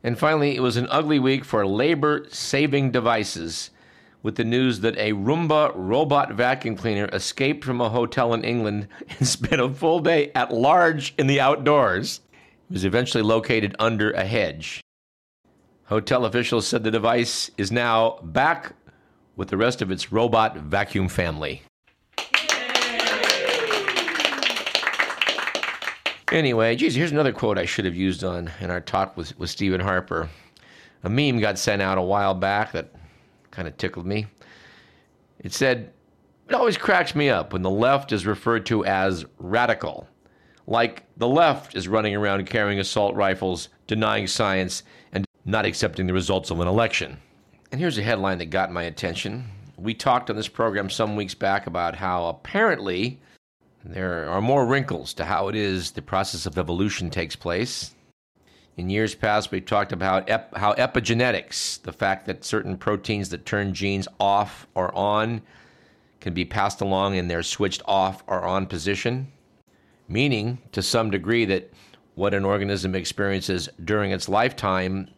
And 0.04 0.20
finally, 0.20 0.56
it 0.56 0.62
was 0.62 0.78
an 0.78 0.88
ugly 0.92 1.18
week 1.18 1.44
for 1.44 1.66
labor 1.66 2.26
saving 2.30 2.92
devices 2.92 3.72
with 4.22 4.36
the 4.36 4.44
news 4.44 4.82
that 4.82 4.98
a 4.98 5.14
Roomba 5.14 5.72
robot 5.76 6.34
vacuum 6.34 6.76
cleaner 6.76 7.10
escaped 7.12 7.66
from 7.66 7.82
a 7.82 7.90
hotel 7.90 8.36
in 8.36 8.44
England 8.44 8.88
and 9.18 9.28
spent 9.28 9.62
a 9.62 9.70
full 9.70 10.00
day 10.00 10.32
at 10.36 10.54
large 10.54 11.16
in 11.18 11.26
the 11.26 11.42
outdoors. 11.42 12.22
It 12.70 12.74
was 12.74 12.86
eventually 12.86 13.24
located 13.24 13.76
under 13.80 14.12
a 14.12 14.26
hedge. 14.26 14.82
Hotel 15.90 16.26
officials 16.26 16.68
said 16.68 16.84
the 16.84 16.92
device 16.92 17.50
is 17.58 17.72
now 17.72 18.20
back 18.22 18.74
with 19.36 19.48
the 19.48 19.58
rest 19.58 19.82
of 19.82 19.90
its 19.90 20.12
robot 20.12 20.56
vacuum 20.56 21.10
family. 21.10 21.64
Anyway, 26.32 26.76
geez, 26.76 26.94
here's 26.94 27.12
another 27.12 27.32
quote 27.32 27.58
I 27.58 27.66
should 27.66 27.86
have 27.86 27.96
used 27.96 28.24
on 28.24 28.52
in 28.60 28.70
our 28.70 28.82
talk 28.82 29.18
with, 29.18 29.36
with 29.40 29.50
Stephen 29.50 29.82
Harper. 29.82 30.30
A 31.02 31.10
meme 31.10 31.40
got 31.40 31.58
sent 31.58 31.82
out 31.82 31.98
a 31.98 32.04
while 32.04 32.36
back 32.36 32.72
that 32.74 32.94
kind 33.50 33.68
of 33.68 33.76
tickled 33.78 34.06
me. 34.06 34.28
It 35.40 35.54
said, 35.54 35.92
It 36.48 36.54
always 36.54 36.78
cracks 36.78 37.16
me 37.16 37.32
up 37.32 37.52
when 37.52 37.64
the 37.64 37.70
left 37.72 38.12
is 38.12 38.28
referred 38.28 38.68
to 38.68 38.86
as 38.86 39.26
radical. 39.40 40.08
Like 40.68 41.06
the 41.18 41.28
left 41.28 41.76
is 41.76 41.88
running 41.88 42.16
around 42.16 42.46
carrying 42.46 42.80
assault 42.80 43.16
rifles, 43.16 43.70
denying 43.88 44.28
science, 44.28 44.84
and 45.12 45.26
not 45.50 45.66
accepting 45.66 46.08
the 46.08 46.14
results 46.14 46.52
of 46.52 46.60
an 46.60 46.68
election. 46.68 47.18
And 47.72 47.80
here's 47.80 47.98
a 47.98 48.04
headline 48.04 48.38
that 48.40 48.48
got 48.48 48.72
my 48.72 48.84
attention. 48.84 49.46
We 49.78 49.94
talked 49.94 50.30
on 50.30 50.36
this 50.36 50.48
program 50.48 50.90
some 50.90 51.16
weeks 51.16 51.34
back 51.34 51.68
about 51.68 51.96
how 51.96 52.28
apparently 52.28 53.20
there 53.84 54.30
are 54.30 54.42
more 54.42 54.66
wrinkles 54.66 55.14
to 55.16 55.26
how 55.26 55.48
it 55.48 55.56
is 55.56 55.92
the 55.92 56.02
process 56.02 56.46
of 56.46 56.58
evolution 56.58 57.10
takes 57.10 57.36
place. 57.36 57.94
In 58.78 58.90
years 58.90 59.16
past, 59.16 59.52
we 59.52 59.62
talked 59.62 59.92
about 59.92 60.30
ep- 60.30 60.56
how 60.56 60.74
epigenetics, 60.74 61.82
the 61.82 61.92
fact 61.92 62.26
that 62.28 62.46
certain 62.46 62.78
proteins 62.78 63.30
that 63.30 63.46
turn 63.46 63.74
genes 63.74 64.08
off 64.20 64.68
or 64.76 64.94
on, 64.96 65.42
can 66.22 66.34
be 66.34 66.46
passed 66.46 66.82
along 66.82 67.16
in 67.16 67.28
their 67.28 67.44
switched 67.44 67.82
off 67.86 68.24
or 68.28 68.44
on 68.44 68.66
position, 68.66 69.32
meaning 70.08 70.60
to 70.72 70.82
some 70.82 71.10
degree 71.10 71.46
that 71.46 71.72
what 72.16 72.34
an 72.34 72.46
organism 72.46 72.96
experiences 72.96 73.70
during 73.84 74.12
its 74.12 74.28
lifetime 74.28 75.10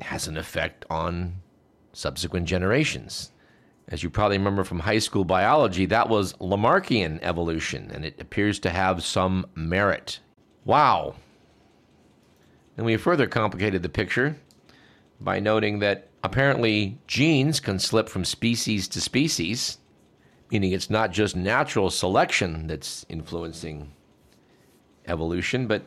has 0.00 0.26
an 0.26 0.36
effect 0.36 0.84
on 0.90 1.36
subsequent 1.92 2.46
generations. 2.46 3.32
As 3.88 4.02
you 4.02 4.10
probably 4.10 4.38
remember 4.38 4.64
from 4.64 4.80
high 4.80 4.98
school 4.98 5.24
biology, 5.24 5.86
that 5.86 6.08
was 6.08 6.34
Lamarckian 6.34 7.18
evolution, 7.22 7.90
and 7.92 8.04
it 8.04 8.20
appears 8.20 8.58
to 8.60 8.70
have 8.70 9.02
some 9.02 9.46
merit. 9.54 10.20
Wow. 10.64 11.14
And 12.76 12.84
we 12.84 12.96
further 12.96 13.26
complicated 13.26 13.82
the 13.82 13.88
picture 13.88 14.36
by 15.20 15.40
noting 15.40 15.78
that 15.78 16.08
apparently 16.22 16.98
genes 17.06 17.60
can 17.60 17.78
slip 17.78 18.08
from 18.08 18.24
species 18.24 18.86
to 18.88 19.00
species, 19.00 19.78
meaning 20.50 20.72
it's 20.72 20.90
not 20.90 21.10
just 21.10 21.34
natural 21.34 21.90
selection 21.90 22.66
that's 22.66 23.06
influencing 23.08 23.92
evolution, 25.06 25.66
but 25.66 25.82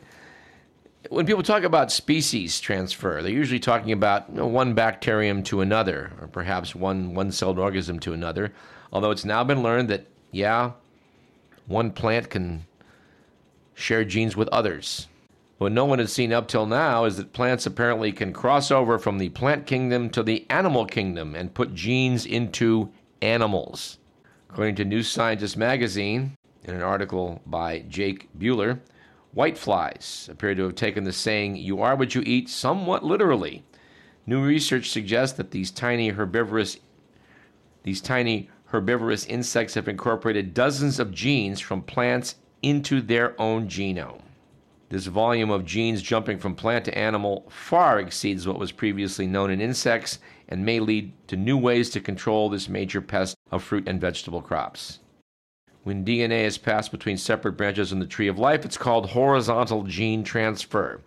when 1.08 1.26
people 1.26 1.42
talk 1.42 1.62
about 1.62 1.92
species 1.92 2.60
transfer, 2.60 3.22
they're 3.22 3.32
usually 3.32 3.60
talking 3.60 3.92
about 3.92 4.28
you 4.28 4.36
know, 4.36 4.46
one 4.46 4.74
bacterium 4.74 5.42
to 5.44 5.60
another, 5.60 6.12
or 6.20 6.28
perhaps 6.28 6.74
one 6.74 7.14
one 7.14 7.32
celled 7.32 7.58
organism 7.58 7.98
to 8.00 8.12
another. 8.12 8.52
Although 8.92 9.10
it's 9.10 9.24
now 9.24 9.42
been 9.42 9.62
learned 9.62 9.88
that, 9.88 10.06
yeah, 10.30 10.72
one 11.66 11.90
plant 11.90 12.30
can 12.30 12.66
share 13.74 14.04
genes 14.04 14.36
with 14.36 14.48
others. 14.48 15.08
What 15.58 15.72
no 15.72 15.84
one 15.84 16.00
has 16.00 16.12
seen 16.12 16.32
up 16.32 16.48
till 16.48 16.66
now 16.66 17.04
is 17.04 17.16
that 17.16 17.32
plants 17.32 17.66
apparently 17.66 18.12
can 18.12 18.32
cross 18.32 18.70
over 18.70 18.98
from 18.98 19.18
the 19.18 19.28
plant 19.28 19.66
kingdom 19.66 20.10
to 20.10 20.22
the 20.22 20.44
animal 20.50 20.84
kingdom 20.86 21.34
and 21.34 21.54
put 21.54 21.74
genes 21.74 22.26
into 22.26 22.90
animals. 23.20 23.98
According 24.50 24.74
to 24.76 24.84
New 24.84 25.02
Scientist 25.02 25.56
magazine, 25.56 26.36
in 26.64 26.74
an 26.74 26.82
article 26.82 27.40
by 27.46 27.80
Jake 27.88 28.28
Buehler, 28.38 28.80
Whiteflies 29.34 30.28
appear 30.28 30.54
to 30.54 30.64
have 30.64 30.74
taken 30.74 31.04
the 31.04 31.12
saying, 31.12 31.56
you 31.56 31.80
are 31.80 31.96
what 31.96 32.14
you 32.14 32.22
eat, 32.26 32.50
somewhat 32.50 33.02
literally. 33.02 33.64
New 34.26 34.44
research 34.44 34.90
suggests 34.90 35.36
that 35.36 35.50
these 35.50 35.70
tiny 35.70 36.10
herbivorous 36.10 36.78
these 37.82 38.00
tiny 38.00 38.48
herbivorous 38.66 39.26
insects 39.26 39.74
have 39.74 39.88
incorporated 39.88 40.54
dozens 40.54 41.00
of 41.00 41.12
genes 41.12 41.60
from 41.60 41.82
plants 41.82 42.36
into 42.62 43.00
their 43.00 43.38
own 43.40 43.66
genome. 43.66 44.22
This 44.88 45.06
volume 45.06 45.50
of 45.50 45.64
genes 45.64 46.02
jumping 46.02 46.38
from 46.38 46.54
plant 46.54 46.84
to 46.84 46.96
animal 46.96 47.46
far 47.48 47.98
exceeds 47.98 48.46
what 48.46 48.58
was 48.58 48.70
previously 48.70 49.26
known 49.26 49.50
in 49.50 49.60
insects 49.60 50.18
and 50.48 50.64
may 50.64 50.78
lead 50.78 51.12
to 51.28 51.36
new 51.36 51.56
ways 51.56 51.90
to 51.90 52.00
control 52.00 52.48
this 52.48 52.68
major 52.68 53.00
pest 53.00 53.36
of 53.50 53.64
fruit 53.64 53.88
and 53.88 54.00
vegetable 54.00 54.42
crops. 54.42 55.00
When 55.84 56.04
DNA 56.04 56.44
is 56.44 56.58
passed 56.58 56.92
between 56.92 57.16
separate 57.16 57.52
branches 57.52 57.90
in 57.90 57.98
the 57.98 58.06
tree 58.06 58.28
of 58.28 58.38
life, 58.38 58.64
it's 58.64 58.76
called 58.76 59.10
horizontal 59.10 59.82
gene 59.82 60.22
transfer. 60.22 61.00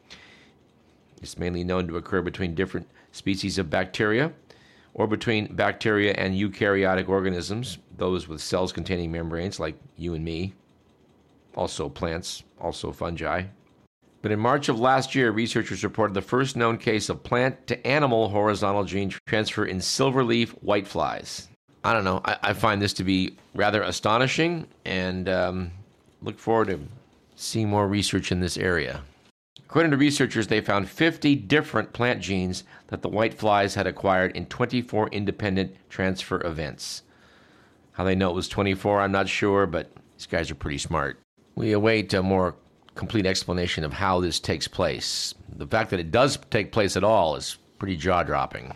It's 1.22 1.38
mainly 1.38 1.64
known 1.64 1.88
to 1.88 1.96
occur 1.96 2.22
between 2.22 2.56
different 2.56 2.90
species 3.14 3.58
of 3.58 3.70
bacteria 3.70 4.34
or 4.94 5.08
between 5.08 5.56
bacteria 5.56 6.14
and 6.14 6.36
eukaryotic 6.36 7.08
organisms, 7.08 7.78
those 7.96 8.28
with 8.28 8.42
cells 8.42 8.74
containing 8.74 9.12
membranes 9.12 9.60
like 9.60 9.76
you 9.96 10.14
and 10.14 10.26
me, 10.26 10.54
also 11.56 11.88
plants, 11.88 12.44
also 12.60 12.92
fungi. 12.92 13.44
But 14.22 14.32
in 14.32 14.40
March 14.40 14.68
of 14.70 14.80
last 14.80 15.16
year, 15.16 15.32
researchers 15.32 15.84
reported 15.84 16.16
the 16.16 16.22
first 16.22 16.56
known 16.58 16.78
case 16.78 17.10
of 17.10 17.24
plant 17.24 17.68
to 17.68 17.88
animal 17.88 18.30
horizontal 18.30 18.84
gene 18.84 19.14
transfer 19.26 19.66
in 19.66 19.78
silverleaf 19.78 20.54
whiteflies. 20.64 21.48
I 21.86 21.94
don't 21.94 22.04
know. 22.04 22.20
I, 22.26 22.38
I 22.42 22.54
find 22.54 22.82
this 22.82 22.94
to 22.94 23.04
be 23.04 23.38
rather 23.54 23.84
astonishing 23.84 24.66
and 24.86 25.30
um, 25.30 25.72
look 26.24 26.40
forward 26.40 26.70
to 26.70 26.80
seeing 27.36 27.70
more 27.70 27.88
research 27.88 28.32
in 28.32 28.40
this 28.40 28.58
area. 28.58 29.04
According 29.60 29.92
to 29.92 29.98
researchers, 29.98 30.48
they 30.48 30.62
found 30.62 30.90
50 30.90 31.36
different 31.36 31.94
plant 31.94 32.22
genes 32.22 32.64
that 32.88 33.04
the 33.04 33.10
white 33.10 33.36
flies 33.36 33.76
had 33.76 33.86
acquired 33.86 34.36
in 34.36 34.48
24 34.48 35.10
independent 35.10 35.76
transfer 35.88 36.44
events. 36.44 37.04
How 37.92 38.04
they 38.04 38.16
know 38.16 38.32
it 38.32 38.36
was 38.36 38.48
24, 38.48 39.02
I'm 39.02 39.12
not 39.12 39.30
sure, 39.30 39.68
but 39.68 39.92
these 40.18 40.26
guys 40.26 40.50
are 40.50 40.56
pretty 40.56 40.80
smart. 40.80 41.20
We 41.54 41.72
await 41.72 42.12
a 42.16 42.24
more 42.24 42.56
complete 42.96 43.28
explanation 43.28 43.84
of 43.84 43.94
how 43.94 44.22
this 44.22 44.40
takes 44.40 44.68
place. 44.68 45.36
The 45.56 45.68
fact 45.68 45.92
that 45.92 46.00
it 46.00 46.10
does 46.10 46.40
take 46.50 46.72
place 46.72 46.98
at 46.98 47.04
all 47.04 47.36
is 47.36 47.58
pretty 47.78 47.96
jaw 47.96 48.24
dropping. 48.24 48.76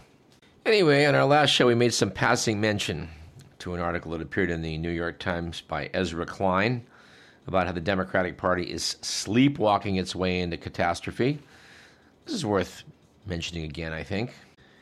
Anyway, 0.70 1.04
on 1.06 1.16
our 1.16 1.26
last 1.26 1.50
show, 1.50 1.66
we 1.66 1.74
made 1.74 1.96
some 1.96 2.12
passing 2.12 2.62
mention 2.62 3.10
to 3.58 3.74
an 3.74 3.82
article 3.82 4.12
that 4.12 4.22
appeared 4.22 4.52
in 4.52 4.62
the 4.62 4.78
New 4.78 4.92
York 4.92 5.18
Times 5.18 5.62
by 5.62 5.90
Ezra 5.96 6.28
Klein 6.28 6.86
about 7.48 7.66
how 7.66 7.72
the 7.72 7.82
Democratic 7.82 8.38
Party 8.38 8.72
is 8.72 8.96
sleepwalking 9.02 9.96
its 9.96 10.14
way 10.14 10.42
into 10.42 10.58
catastrophe. 10.58 11.40
This 12.24 12.36
is 12.36 12.46
worth 12.46 12.84
mentioning 13.26 13.64
again, 13.64 13.94
I 13.94 14.04
think. 14.04 14.32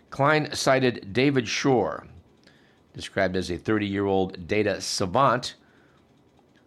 Klein 0.10 0.54
cited 0.54 1.14
David 1.14 1.48
Shor, 1.48 2.06
described 2.94 3.38
as 3.38 3.50
a 3.50 3.56
30 3.56 3.88
year 3.88 4.08
old 4.08 4.46
data 4.46 4.82
savant, 4.82 5.56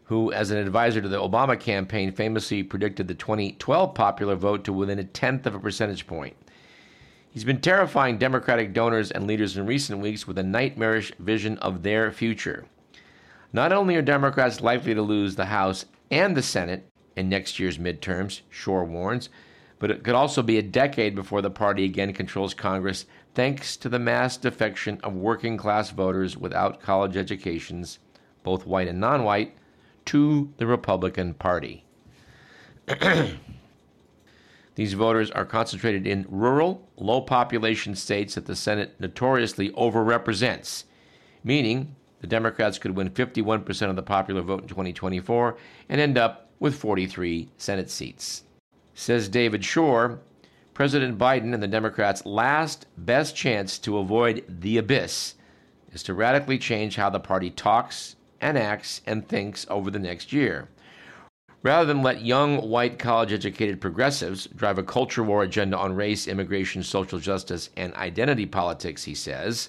who, 0.05 0.33
as 0.33 0.51
an 0.51 0.57
advisor 0.57 1.03
to 1.03 1.09
the 1.11 1.21
Obama 1.21 1.61
campaign, 1.61 2.11
famously 2.11 2.63
predicted 2.63 3.07
the 3.07 3.15
2012 3.15 3.95
popular 3.95 4.35
vote 4.35 4.65
to 4.65 4.73
within 4.73 4.99
a 4.99 5.05
tenth 5.05 5.45
of 5.45 5.55
a 5.55 5.61
percentage 5.61 6.07
point. 6.07 6.35
He's 7.31 7.45
been 7.45 7.61
terrifying 7.61 8.19
Democratic 8.19 8.73
donors 8.73 9.13
and 9.13 9.25
leaders 9.25 9.57
in 9.57 9.65
recent 9.65 10.01
weeks 10.01 10.27
with 10.27 10.37
a 10.37 10.43
nightmarish 10.43 11.13
vision 11.21 11.59
of 11.59 11.85
their 11.85 12.11
future. 12.11 12.67
Not 13.53 13.73
only 13.73 13.95
are 13.95 14.03
Democrats 14.03 14.61
likely 14.61 14.95
to 14.95 15.03
lose 15.03 15.37
the 15.37 15.45
House 15.45 15.87
and 16.11 16.37
the 16.37 16.43
Senate 16.43 16.91
in 17.15 17.29
next 17.29 17.61
year's 17.61 17.79
midterms, 17.79 18.41
Shor 18.51 18.85
warns, 18.85 19.29
but 19.79 19.93
it 19.93 20.03
could 20.03 20.17
also 20.17 20.43
be 20.43 20.59
a 20.59 20.63
decade 20.63 21.15
before 21.15 21.41
the 21.41 21.51
party 21.51 21.85
again 21.85 22.13
controls 22.13 22.53
Congress 22.53 23.07
thanks 23.35 23.77
to 23.77 23.89
the 23.89 23.99
mass 24.01 24.37
defection 24.37 25.01
of 25.05 25.15
working 25.15 25.57
class 25.57 25.91
voters 25.91 26.37
without 26.37 26.83
college 26.83 27.17
educations, 27.17 28.01
both 28.43 28.67
white 28.67 28.89
and 28.89 28.99
non 28.99 29.23
white, 29.23 29.57
to 30.07 30.53
the 30.57 30.67
Republican 30.67 31.35
Party. 31.35 31.85
These 34.81 34.95
voters 34.95 35.31
are 35.33 35.45
concentrated 35.45 36.07
in 36.07 36.25
rural, 36.31 36.89
low 36.97 37.21
population 37.21 37.95
states 37.95 38.35
that 38.35 38.47
the 38.47 38.57
Senate 38.57 38.99
notoriously 38.99 39.69
overrepresents, 39.73 40.85
meaning 41.45 41.95
the 42.23 42.27
Democrats 42.27 42.79
could 42.79 42.97
win 42.97 43.11
51% 43.11 43.91
of 43.91 43.97
the 43.97 44.03
popular 44.03 44.41
vote 44.41 44.63
in 44.63 44.69
2024 44.69 45.59
and 45.91 46.01
end 46.01 46.17
up 46.17 46.49
with 46.61 46.77
43 46.77 47.51
Senate 47.59 47.91
seats. 47.91 48.45
Says 48.95 49.29
David 49.29 49.67
Shor 49.67 50.19
President 50.73 51.19
Biden 51.19 51.53
and 51.53 51.63
the 51.63 51.69
Democrats' 51.69 52.25
last 52.25 52.87
best 52.97 53.37
chance 53.37 53.79
to 53.81 53.99
avoid 53.99 54.43
the 54.49 54.79
abyss 54.79 55.35
is 55.93 56.03
to 56.05 56.15
radically 56.15 56.57
change 56.57 56.97
how 56.97 57.11
the 57.11 57.21
party 57.21 57.51
talks 57.51 58.17
and 58.41 58.57
acts 58.57 59.03
and 59.05 59.29
thinks 59.29 59.67
over 59.69 59.91
the 59.91 59.99
next 59.99 60.33
year. 60.33 60.71
Rather 61.63 61.85
than 61.85 62.03
let 62.03 62.23
young, 62.23 62.57
white, 62.69 62.99
college 62.99 63.33
educated 63.33 63.81
progressives 63.81 64.47
drive 64.57 64.79
a 64.79 64.83
culture 64.83 65.23
war 65.23 65.43
agenda 65.43 65.77
on 65.77 65.95
race, 65.95 66.27
immigration, 66.27 66.83
social 66.83 67.19
justice, 67.19 67.69
and 67.77 67.93
identity 67.95 68.47
politics, 68.47 69.05
he 69.05 69.15
says, 69.15 69.69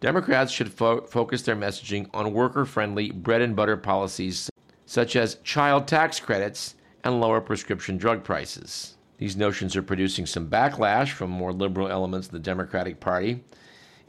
Democrats 0.00 0.50
should 0.50 0.72
fo- 0.72 1.02
focus 1.02 1.42
their 1.42 1.54
messaging 1.54 2.08
on 2.12 2.32
worker 2.32 2.64
friendly, 2.64 3.12
bread 3.12 3.40
and 3.40 3.54
butter 3.54 3.76
policies 3.76 4.50
such 4.84 5.14
as 5.14 5.36
child 5.44 5.86
tax 5.86 6.18
credits 6.18 6.74
and 7.04 7.20
lower 7.20 7.40
prescription 7.40 7.96
drug 7.96 8.24
prices. 8.24 8.96
These 9.18 9.36
notions 9.36 9.76
are 9.76 9.82
producing 9.82 10.26
some 10.26 10.48
backlash 10.48 11.12
from 11.12 11.30
more 11.30 11.52
liberal 11.52 11.88
elements 11.88 12.26
of 12.26 12.32
the 12.32 12.40
Democratic 12.40 12.98
Party. 12.98 13.44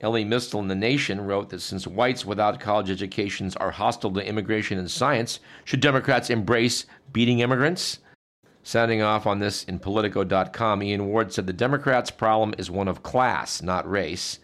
Elie 0.03 0.25
Mystal 0.25 0.59
in 0.59 0.67
The 0.67 0.75
Nation 0.75 1.21
wrote 1.21 1.49
that 1.49 1.61
since 1.61 1.87
whites 1.87 2.25
without 2.25 2.59
college 2.59 2.91
educations 2.91 3.55
are 3.55 3.71
hostile 3.71 4.11
to 4.11 4.27
immigration 4.27 4.77
and 4.77 4.91
science, 4.91 5.39
should 5.63 5.79
Democrats 5.79 6.29
embrace 6.29 6.85
beating 7.13 7.39
immigrants? 7.39 7.99
Sounding 8.63 9.01
off 9.01 9.25
on 9.25 9.39
this 9.39 9.63
in 9.63 9.79
Politico.com, 9.79 10.83
Ian 10.83 11.07
Ward 11.07 11.31
said 11.31 11.47
the 11.47 11.53
Democrats' 11.53 12.11
problem 12.11 12.53
is 12.57 12.69
one 12.69 12.89
of 12.89 13.01
class, 13.01 13.61
not 13.61 13.89
race. 13.89 14.39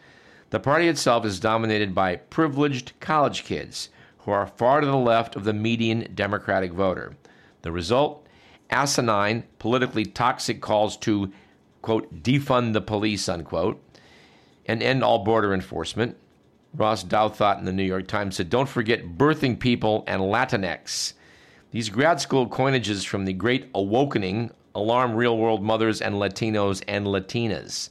The 0.50 0.62
party 0.62 0.88
itself 0.88 1.25
is 1.25 1.42
dominated 1.42 1.94
by 1.94 2.16
privileged 2.16 2.94
college 3.01 3.44
kids 3.44 3.89
who 4.20 4.32
are 4.32 4.48
far 4.48 4.80
to 4.80 4.88
the 4.88 4.96
left 4.96 5.36
of 5.36 5.44
the 5.44 5.54
median 5.54 6.08
Democratic 6.16 6.72
voter. 6.72 7.18
The 7.63 7.74
result? 7.74 8.25
Asinine, 8.70 9.44
politically 9.58 10.06
toxic 10.06 10.62
calls 10.62 10.96
to, 10.98 11.34
quote, 11.82 12.24
defund 12.24 12.72
the 12.72 12.82
police, 12.82 13.28
unquote, 13.28 13.82
and 14.70 14.84
end 14.84 15.04
all 15.04 15.24
border 15.24 15.52
enforcement. 15.52 16.16
Ross 16.76 17.04
Douthat 17.04 17.58
in 17.58 17.66
the 17.66 17.74
New 17.74 17.84
York 17.84 18.08
Times 18.08 18.36
said, 18.36 18.52
Don't 18.52 18.70
forget 18.70 19.18
birthing 19.18 19.60
people 19.60 20.04
and 20.06 20.22
Latinx. 20.22 21.14
These 21.72 21.90
grad 21.90 22.22
school 22.22 22.48
coinages 22.48 23.04
from 23.04 23.26
the 23.26 23.34
great 23.34 23.68
awakening 23.74 24.52
alarm 24.76 25.16
real 25.16 25.40
world 25.40 25.64
mothers 25.64 26.02
and 26.02 26.16
Latinos 26.16 26.84
and 26.88 27.08
Latinas. 27.08 27.90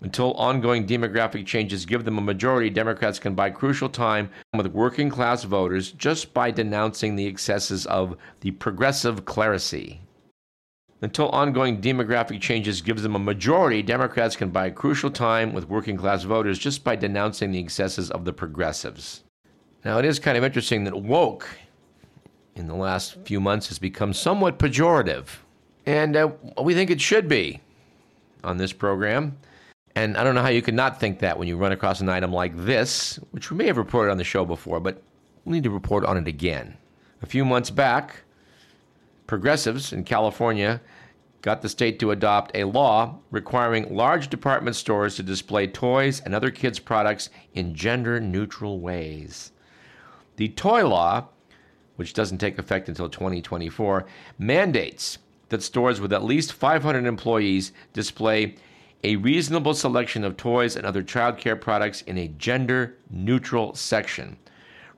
Until 0.00 0.32
ongoing 0.34 0.84
demographic 0.84 1.46
changes 1.46 1.86
give 1.86 2.04
them 2.04 2.18
a 2.18 2.22
majority, 2.22 2.70
Democrats 2.70 3.20
can 3.20 3.36
buy 3.36 3.50
crucial 3.50 3.88
time 3.88 4.30
with 4.56 4.66
working 4.66 5.08
class 5.08 5.44
voters 5.44 5.92
just 5.92 6.34
by 6.34 6.50
denouncing 6.50 7.14
the 7.14 7.26
excesses 7.26 7.86
of 7.86 8.16
the 8.40 8.50
progressive 8.50 9.24
clerisy. 9.24 9.98
Until 11.00 11.28
ongoing 11.28 11.80
demographic 11.80 12.40
changes 12.40 12.80
gives 12.80 13.02
them 13.02 13.14
a 13.14 13.20
majority, 13.20 13.82
Democrats 13.82 14.34
can 14.34 14.50
buy 14.50 14.70
crucial 14.70 15.10
time 15.10 15.52
with 15.52 15.68
working 15.68 15.96
class 15.96 16.24
voters 16.24 16.58
just 16.58 16.82
by 16.82 16.96
denouncing 16.96 17.52
the 17.52 17.60
excesses 17.60 18.10
of 18.10 18.24
the 18.24 18.32
progressives. 18.32 19.22
Now, 19.84 19.98
it 19.98 20.04
is 20.04 20.18
kind 20.18 20.36
of 20.36 20.42
interesting 20.42 20.82
that 20.84 21.00
woke 21.00 21.48
in 22.56 22.66
the 22.66 22.74
last 22.74 23.16
few 23.24 23.38
months 23.38 23.68
has 23.68 23.78
become 23.78 24.12
somewhat 24.12 24.58
pejorative, 24.58 25.26
and 25.86 26.16
uh, 26.16 26.30
we 26.60 26.74
think 26.74 26.90
it 26.90 27.00
should 27.00 27.28
be 27.28 27.60
on 28.42 28.56
this 28.56 28.72
program. 28.72 29.38
And 29.94 30.16
I 30.16 30.24
don't 30.24 30.34
know 30.34 30.42
how 30.42 30.48
you 30.48 30.62
could 30.62 30.74
not 30.74 30.98
think 30.98 31.20
that 31.20 31.38
when 31.38 31.46
you 31.46 31.56
run 31.56 31.72
across 31.72 32.00
an 32.00 32.08
item 32.08 32.32
like 32.32 32.56
this, 32.56 33.20
which 33.30 33.50
we 33.50 33.56
may 33.56 33.66
have 33.66 33.76
reported 33.76 34.10
on 34.10 34.18
the 34.18 34.24
show 34.24 34.44
before, 34.44 34.80
but 34.80 35.00
we 35.44 35.52
need 35.52 35.64
to 35.64 35.70
report 35.70 36.04
on 36.04 36.16
it 36.16 36.26
again. 36.26 36.76
A 37.22 37.26
few 37.26 37.44
months 37.44 37.70
back, 37.70 38.22
progressives 39.28 39.92
in 39.92 40.02
California 40.02 40.80
got 41.42 41.62
the 41.62 41.68
state 41.68 42.00
to 42.00 42.10
adopt 42.10 42.50
a 42.56 42.64
law 42.64 43.16
requiring 43.30 43.94
large 43.94 44.28
department 44.28 44.74
stores 44.74 45.14
to 45.14 45.22
display 45.22 45.68
toys 45.68 46.20
and 46.24 46.34
other 46.34 46.50
kids' 46.50 46.80
products 46.80 47.30
in 47.54 47.76
gender 47.76 48.18
neutral 48.18 48.80
ways. 48.80 49.52
The 50.34 50.48
toy 50.48 50.88
law, 50.88 51.28
which 51.94 52.14
doesn't 52.14 52.38
take 52.38 52.58
effect 52.58 52.88
until 52.88 53.08
2024, 53.08 54.06
mandates 54.38 55.18
that 55.50 55.62
stores 55.62 56.00
with 56.00 56.12
at 56.12 56.24
least 56.24 56.52
500 56.52 57.06
employees 57.06 57.72
display 57.92 58.56
a 59.04 59.16
reasonable 59.16 59.74
selection 59.74 60.24
of 60.24 60.36
toys 60.36 60.74
and 60.74 60.84
other 60.84 61.02
childcare 61.02 61.60
products 61.60 62.02
in 62.02 62.18
a 62.18 62.28
gender 62.28 62.96
neutral 63.10 63.74
section, 63.74 64.36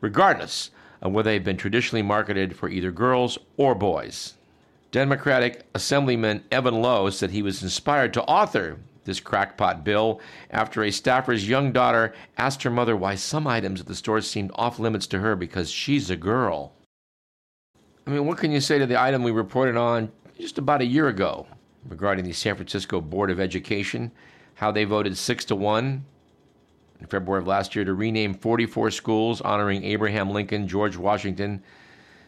regardless 0.01 0.71
of 1.03 1.13
whether 1.13 1.31
they've 1.31 1.45
been 1.45 1.57
traditionally 1.57 2.03
marketed 2.03 2.57
for 2.57 2.69
either 2.69 2.91
girls 2.91 3.39
or 3.57 3.75
boys. 3.75 4.35
Democratic 4.93 5.65
Assemblyman 5.75 6.43
Evan 6.51 6.83
Low 6.83 7.11
said 7.11 7.31
he 7.31 7.43
was 7.43 7.63
inspired 7.63 8.13
to 8.15 8.23
author 8.25 8.79
this 9.05 9.21
crackpot 9.21 9.85
bill 9.85 10.21
after 10.51 10.83
a 10.83 10.91
staffer's 10.91 11.49
young 11.49 11.73
daughter 11.73 12.15
asked 12.37 12.63
her 12.63 12.71
mother 12.71 12.97
why 12.97 13.15
some 13.15 13.47
items 13.47 13.81
at 13.81 13.87
the 13.87 13.95
store 13.95 14.21
seemed 14.21 14.51
off 14.55 14.79
limits 14.79 15.07
to 15.07 15.21
her 15.21 15.37
because 15.37 15.71
she's 15.71 16.11
a 16.11 16.17
girl. 16.17 16.73
I 18.07 18.11
mean, 18.11 18.27
what 18.27 18.39
can 18.39 18.51
you 18.51 18.61
say 18.61 18.79
to 18.79 18.87
the 18.87 19.01
item 19.01 19.23
we 19.23 19.31
reported 19.31 19.77
on 19.77 20.11
just 20.39 20.59
about 20.59 20.81
a 20.81 20.87
year 20.87 21.09
ago 21.09 21.47
regarding 21.89 22.25
the 22.25 22.33
San 22.33 22.57
Francisco 22.57 23.01
Board 23.01 23.31
of 23.31 23.41
Education, 23.41 24.11
how 24.55 24.71
they 24.71 24.85
voted 24.85 25.17
6 25.17 25.45
to 25.47 25.57
1 25.57 26.05
in 27.01 27.07
February 27.07 27.41
of 27.41 27.47
last 27.47 27.75
year 27.75 27.85
to 27.85 27.95
rename 27.95 28.35
44 28.35 28.91
schools 28.91 29.41
honoring 29.41 29.85
Abraham 29.85 30.31
Lincoln, 30.31 30.69
George 30.69 30.97
Washington, 30.97 31.63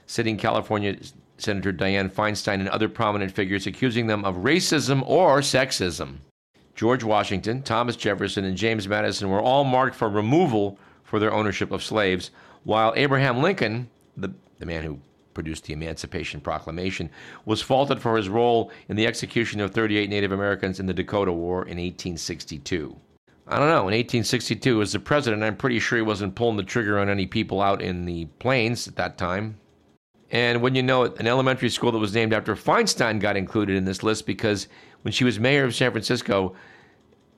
sitting 0.06 0.36
California 0.36 0.96
Senator 1.38 1.72
Dianne 1.72 2.10
Feinstein, 2.10 2.60
and 2.60 2.68
other 2.68 2.88
prominent 2.88 3.32
figures, 3.32 3.66
accusing 3.66 4.06
them 4.06 4.24
of 4.24 4.36
racism 4.36 5.02
or 5.06 5.40
sexism. 5.40 6.16
George 6.74 7.04
Washington, 7.04 7.62
Thomas 7.62 7.96
Jefferson, 7.96 8.44
and 8.44 8.56
James 8.56 8.88
Madison 8.88 9.28
were 9.28 9.42
all 9.42 9.64
marked 9.64 9.94
for 9.94 10.08
removal 10.08 10.78
for 11.02 11.18
their 11.18 11.32
ownership 11.32 11.70
of 11.70 11.82
slaves, 11.82 12.30
while 12.64 12.94
Abraham 12.96 13.42
Lincoln, 13.42 13.88
the, 14.16 14.32
the 14.58 14.66
man 14.66 14.82
who 14.82 14.98
produced 15.34 15.64
the 15.64 15.72
Emancipation 15.72 16.40
Proclamation, 16.40 17.10
was 17.44 17.60
faulted 17.60 18.00
for 18.00 18.16
his 18.16 18.28
role 18.28 18.70
in 18.88 18.96
the 18.96 19.06
execution 19.06 19.60
of 19.60 19.72
38 19.72 20.08
Native 20.08 20.32
Americans 20.32 20.80
in 20.80 20.86
the 20.86 20.94
Dakota 20.94 21.32
War 21.32 21.62
in 21.62 21.76
1862. 21.76 22.96
I 23.46 23.58
don't 23.58 23.68
know. 23.68 23.88
In 23.88 23.94
1862, 23.94 24.82
as 24.82 24.92
the 24.92 25.00
president, 25.00 25.42
I'm 25.42 25.56
pretty 25.56 25.80
sure 25.80 25.98
he 25.98 26.02
wasn't 26.02 26.34
pulling 26.34 26.56
the 26.56 26.62
trigger 26.62 26.98
on 26.98 27.08
any 27.08 27.26
people 27.26 27.60
out 27.60 27.82
in 27.82 28.04
the 28.04 28.26
plains 28.38 28.86
at 28.86 28.96
that 28.96 29.18
time. 29.18 29.58
And 30.30 30.62
when 30.62 30.74
you 30.74 30.82
know 30.82 31.02
it, 31.02 31.18
an 31.18 31.26
elementary 31.26 31.68
school 31.68 31.92
that 31.92 31.98
was 31.98 32.14
named 32.14 32.32
after 32.32 32.54
Feinstein 32.54 33.20
got 33.20 33.36
included 33.36 33.76
in 33.76 33.84
this 33.84 34.02
list 34.02 34.26
because 34.26 34.68
when 35.02 35.12
she 35.12 35.24
was 35.24 35.38
mayor 35.38 35.64
of 35.64 35.74
San 35.74 35.90
Francisco, 35.90 36.54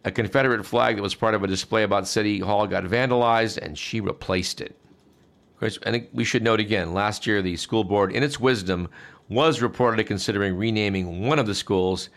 a 0.04 0.12
Confederate 0.12 0.64
flag 0.64 0.96
that 0.96 1.02
was 1.02 1.14
part 1.14 1.34
of 1.34 1.42
a 1.42 1.48
display 1.48 1.82
about 1.82 2.06
City 2.06 2.38
Hall 2.38 2.66
got 2.66 2.84
vandalized 2.84 3.58
and 3.58 3.76
she 3.76 4.00
replaced 4.00 4.60
it. 4.60 4.76
Of 5.54 5.60
course, 5.60 5.78
and 5.82 6.06
we 6.12 6.24
should 6.24 6.42
note 6.42 6.60
again 6.60 6.92
last 6.92 7.26
year, 7.26 7.40
the 7.40 7.56
school 7.56 7.84
board, 7.84 8.12
in 8.12 8.22
its 8.22 8.38
wisdom, 8.38 8.88
was 9.28 9.60
reportedly 9.60 10.06
considering 10.06 10.56
renaming 10.56 11.26
one 11.26 11.38
of 11.38 11.46
the 11.46 11.54
schools 11.54 12.10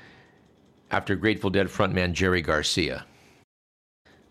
after 0.91 1.15
Grateful 1.15 1.49
Dead 1.49 1.67
frontman 1.67 2.11
Jerry 2.11 2.41
Garcia. 2.41 3.05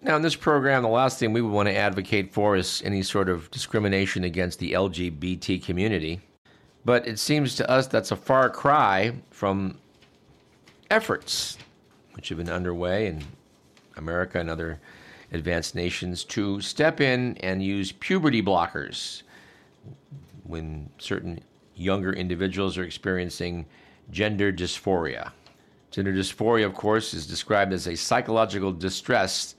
Now, 0.03 0.17
in 0.17 0.23
this 0.23 0.37
program, 0.37 0.83
the 0.83 0.89
last 0.89 1.19
thing 1.19 1.33
we 1.33 1.43
would 1.43 1.53
want 1.53 1.69
to 1.69 1.75
advocate 1.75 2.33
for 2.33 2.55
is 2.57 2.83
any 2.85 3.03
sort 3.03 3.29
of 3.29 3.51
discrimination 3.51 4.25
against 4.25 4.59
the 4.59 4.73
LGBT 4.73 5.65
community. 5.65 6.21
But 6.85 7.09
it 7.09 7.19
seems 7.19 7.57
to 7.57 7.69
us 7.69 7.89
that's 7.89 8.13
a 8.13 8.17
far 8.17 8.49
cry 8.49 9.15
from 9.31 9.79
efforts 10.91 11.59
which 12.15 12.29
have 12.29 12.39
been 12.39 12.49
underway 12.49 13.09
in 13.09 13.25
America 13.97 14.39
and 14.39 14.49
other 14.49 14.79
advanced 15.33 15.75
nations 15.75 16.23
to 16.25 16.61
step 16.61 17.01
in 17.01 17.37
and 17.39 17.63
use 17.63 17.91
puberty 17.91 18.41
blockers 18.41 19.23
when 20.45 20.89
certain 20.99 21.41
younger 21.75 22.13
individuals 22.13 22.79
are 22.79 22.85
experiencing 22.85 23.67
gender 24.11 24.53
dysphoria. 24.53 25.33
Gender 25.91 26.13
dysphoria, 26.13 26.65
of 26.65 26.75
course, 26.75 27.13
is 27.13 27.27
described 27.27 27.73
as 27.73 27.89
a 27.89 27.97
psychological 27.97 28.73
distress 28.73 29.56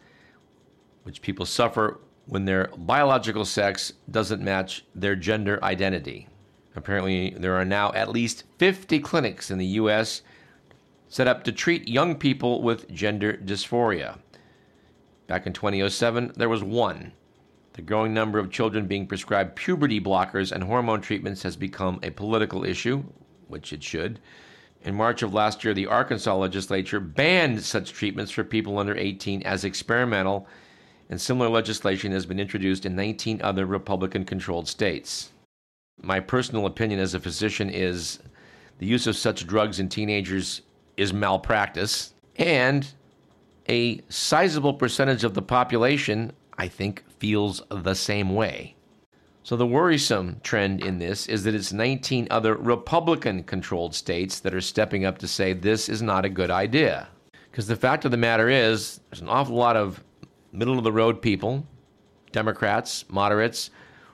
which 1.08 1.22
people 1.22 1.46
suffer 1.46 2.02
when 2.26 2.44
their 2.44 2.70
biological 2.76 3.46
sex 3.46 3.94
doesn't 4.12 4.42
match 4.42 4.84
their 4.94 5.16
gender 5.16 5.58
identity. 5.64 6.28
Apparently, 6.76 7.30
there 7.30 7.56
are 7.56 7.64
now 7.64 7.94
at 7.94 8.10
least 8.10 8.44
50 8.58 9.00
clinics 9.00 9.50
in 9.50 9.58
the 9.58 9.78
U.S. 9.80 10.22
set 11.08 11.26
up 11.26 11.46
to 11.46 11.54
treat 11.54 11.88
young 11.88 12.16
people 12.16 12.62
with 12.62 12.92
gender 12.92 13.38
dysphoria. 13.38 14.18
Back 15.28 15.48
in 15.48 15.54
2007, 15.54 16.34
there 16.36 16.50
was 16.50 16.62
one. 16.62 17.14
The 17.72 17.84
growing 17.84 18.14
number 18.14 18.38
of 18.38 18.52
children 18.52 18.86
being 18.86 19.08
prescribed 19.08 19.56
puberty 19.56 20.02
blockers 20.02 20.52
and 20.52 20.62
hormone 20.62 21.00
treatments 21.00 21.42
has 21.44 21.56
become 21.56 22.02
a 22.04 22.10
political 22.10 22.66
issue, 22.66 23.06
which 23.48 23.72
it 23.72 23.82
should. 23.82 24.20
In 24.82 24.94
March 24.94 25.24
of 25.24 25.34
last 25.34 25.64
year, 25.64 25.74
the 25.74 25.88
Arkansas 25.88 26.36
legislature 26.36 27.00
banned 27.00 27.64
such 27.64 27.94
treatments 27.94 28.34
for 28.34 28.44
people 28.44 28.78
under 28.78 28.98
18 28.98 29.44
as 29.44 29.64
experimental, 29.64 30.50
and 31.10 31.20
similar 31.20 31.50
legislation 31.50 32.12
has 32.12 32.26
been 32.26 32.40
introduced 32.40 32.86
in 32.86 32.96
19 32.96 33.42
other 33.42 33.66
Republican 33.66 34.26
controlled 34.26 34.68
states. 34.68 35.32
My 36.02 36.20
personal 36.20 36.66
opinion 36.66 37.00
as 37.00 37.14
a 37.14 37.20
physician 37.20 37.70
is 37.70 38.20
the 38.80 38.86
use 38.86 39.08
of 39.08 39.16
such 39.16 39.48
drugs 39.48 39.80
in 39.80 39.90
teenagers 39.90 40.62
is 40.98 41.14
malpractice, 41.14 42.14
and 42.38 42.88
a 43.70 44.02
sizable 44.10 44.74
percentage 44.74 45.24
of 45.24 45.34
the 45.34 45.42
population, 45.42 46.34
I 46.58 46.68
think, 46.68 47.04
feels 47.20 47.62
the 47.70 47.94
same 47.94 48.36
way. 48.36 48.76
So, 49.44 49.56
the 49.56 49.66
worrisome 49.66 50.42
trend 50.44 50.84
in 50.84 51.00
this 51.00 51.28
is 51.28 51.44
that 51.46 51.56
it's 51.56 51.72
19 51.72 52.28
other 52.30 52.56
Republican 52.56 53.44
controlled 53.44 53.96
states 53.96 54.42
that 54.42 54.54
are 54.54 54.62
stepping 54.62 55.06
up 55.06 55.20
to 55.20 55.28
say 55.28 55.54
this 55.54 55.88
is 55.88 56.02
not 56.02 56.26
a 56.26 56.30
good 56.30 56.52
idea. 56.52 57.08
Because 57.50 57.68
the 57.68 57.76
fact 57.76 58.04
of 58.04 58.12
the 58.12 58.18
matter 58.18 58.50
is, 58.50 59.00
there's 59.10 59.22
an 59.22 59.30
awful 59.30 59.56
lot 59.56 59.78
of 59.78 60.04
middle 60.58 60.78
of 60.78 60.84
the 60.84 60.92
road 60.92 61.22
people, 61.22 61.66
Democrats, 62.32 63.06
moderates, 63.10 63.70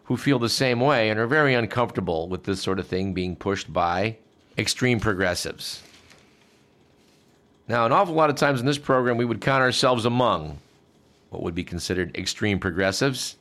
who 0.05 0.17
feel 0.17 0.37
the 0.37 0.49
same 0.49 0.79
way 0.79 1.09
and 1.09 1.19
are 1.19 1.27
very 1.27 1.53
uncomfortable 1.53 2.27
with 2.27 2.43
this 2.43 2.61
sort 2.61 2.79
of 2.79 2.87
thing 2.87 3.13
being 3.13 3.35
pushed 3.35 3.71
by 3.71 4.17
extreme 4.57 4.99
progressives. 4.99 5.81
Now, 7.67 7.85
an 7.85 7.93
awful 7.93 8.13
lot 8.13 8.29
of 8.29 8.35
times 8.35 8.59
in 8.59 8.65
this 8.65 8.77
program, 8.77 9.15
we 9.15 9.25
would 9.25 9.39
count 9.39 9.61
ourselves 9.61 10.05
among 10.05 10.57
what 11.29 11.41
would 11.41 11.55
be 11.55 11.63
considered 11.63 12.15
extreme 12.17 12.59
progressives. 12.59 13.37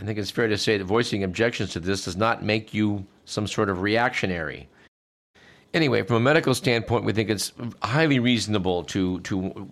I 0.00 0.04
think 0.04 0.18
it's 0.18 0.30
fair 0.30 0.48
to 0.48 0.56
say 0.56 0.78
that 0.78 0.84
voicing 0.84 1.22
objections 1.22 1.70
to 1.72 1.80
this 1.80 2.06
does 2.06 2.16
not 2.16 2.42
make 2.42 2.72
you 2.72 3.04
some 3.26 3.46
sort 3.46 3.68
of 3.68 3.82
reactionary. 3.82 4.66
Anyway, 5.74 6.02
from 6.02 6.16
a 6.16 6.20
medical 6.20 6.54
standpoint, 6.54 7.04
we 7.04 7.12
think 7.12 7.28
it's 7.28 7.52
highly 7.82 8.18
reasonable 8.18 8.82
to, 8.84 9.20
to 9.20 9.68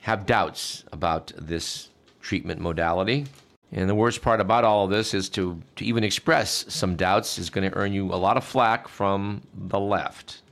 have 0.00 0.26
doubts 0.26 0.84
about 0.92 1.32
this 1.36 1.88
treatment 2.20 2.60
modality. 2.60 3.26
And 3.72 3.88
the 3.88 3.94
worst 3.94 4.20
part 4.20 4.40
about 4.40 4.64
all 4.64 4.84
of 4.84 4.90
this 4.90 5.14
is 5.14 5.28
to, 5.30 5.60
to 5.76 5.84
even 5.84 6.02
express 6.02 6.64
some 6.68 6.96
doubts 6.96 7.38
is 7.38 7.50
going 7.50 7.70
to 7.70 7.76
earn 7.76 7.92
you 7.92 8.06
a 8.06 8.16
lot 8.16 8.36
of 8.36 8.44
flack 8.44 8.88
from 8.88 9.42
the 9.54 9.78
left. 9.78 10.42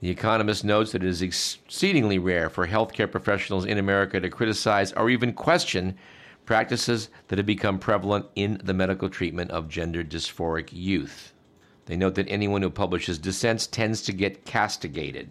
The 0.00 0.10
Economist 0.10 0.64
notes 0.64 0.92
that 0.92 1.02
it 1.02 1.08
is 1.08 1.22
exceedingly 1.22 2.18
rare 2.18 2.50
for 2.50 2.66
healthcare 2.66 3.10
professionals 3.10 3.64
in 3.64 3.78
America 3.78 4.20
to 4.20 4.28
criticize 4.28 4.92
or 4.92 5.08
even 5.10 5.32
question 5.32 5.96
practices 6.44 7.08
that 7.28 7.38
have 7.38 7.46
become 7.46 7.78
prevalent 7.78 8.26
in 8.34 8.60
the 8.62 8.74
medical 8.74 9.08
treatment 9.08 9.50
of 9.50 9.68
gender 9.68 10.04
dysphoric 10.04 10.68
youth. 10.72 11.32
They 11.86 11.96
note 11.96 12.14
that 12.16 12.28
anyone 12.28 12.62
who 12.62 12.70
publishes 12.70 13.18
dissents 13.18 13.66
tends 13.66 14.02
to 14.02 14.12
get 14.12 14.44
castigated. 14.44 15.28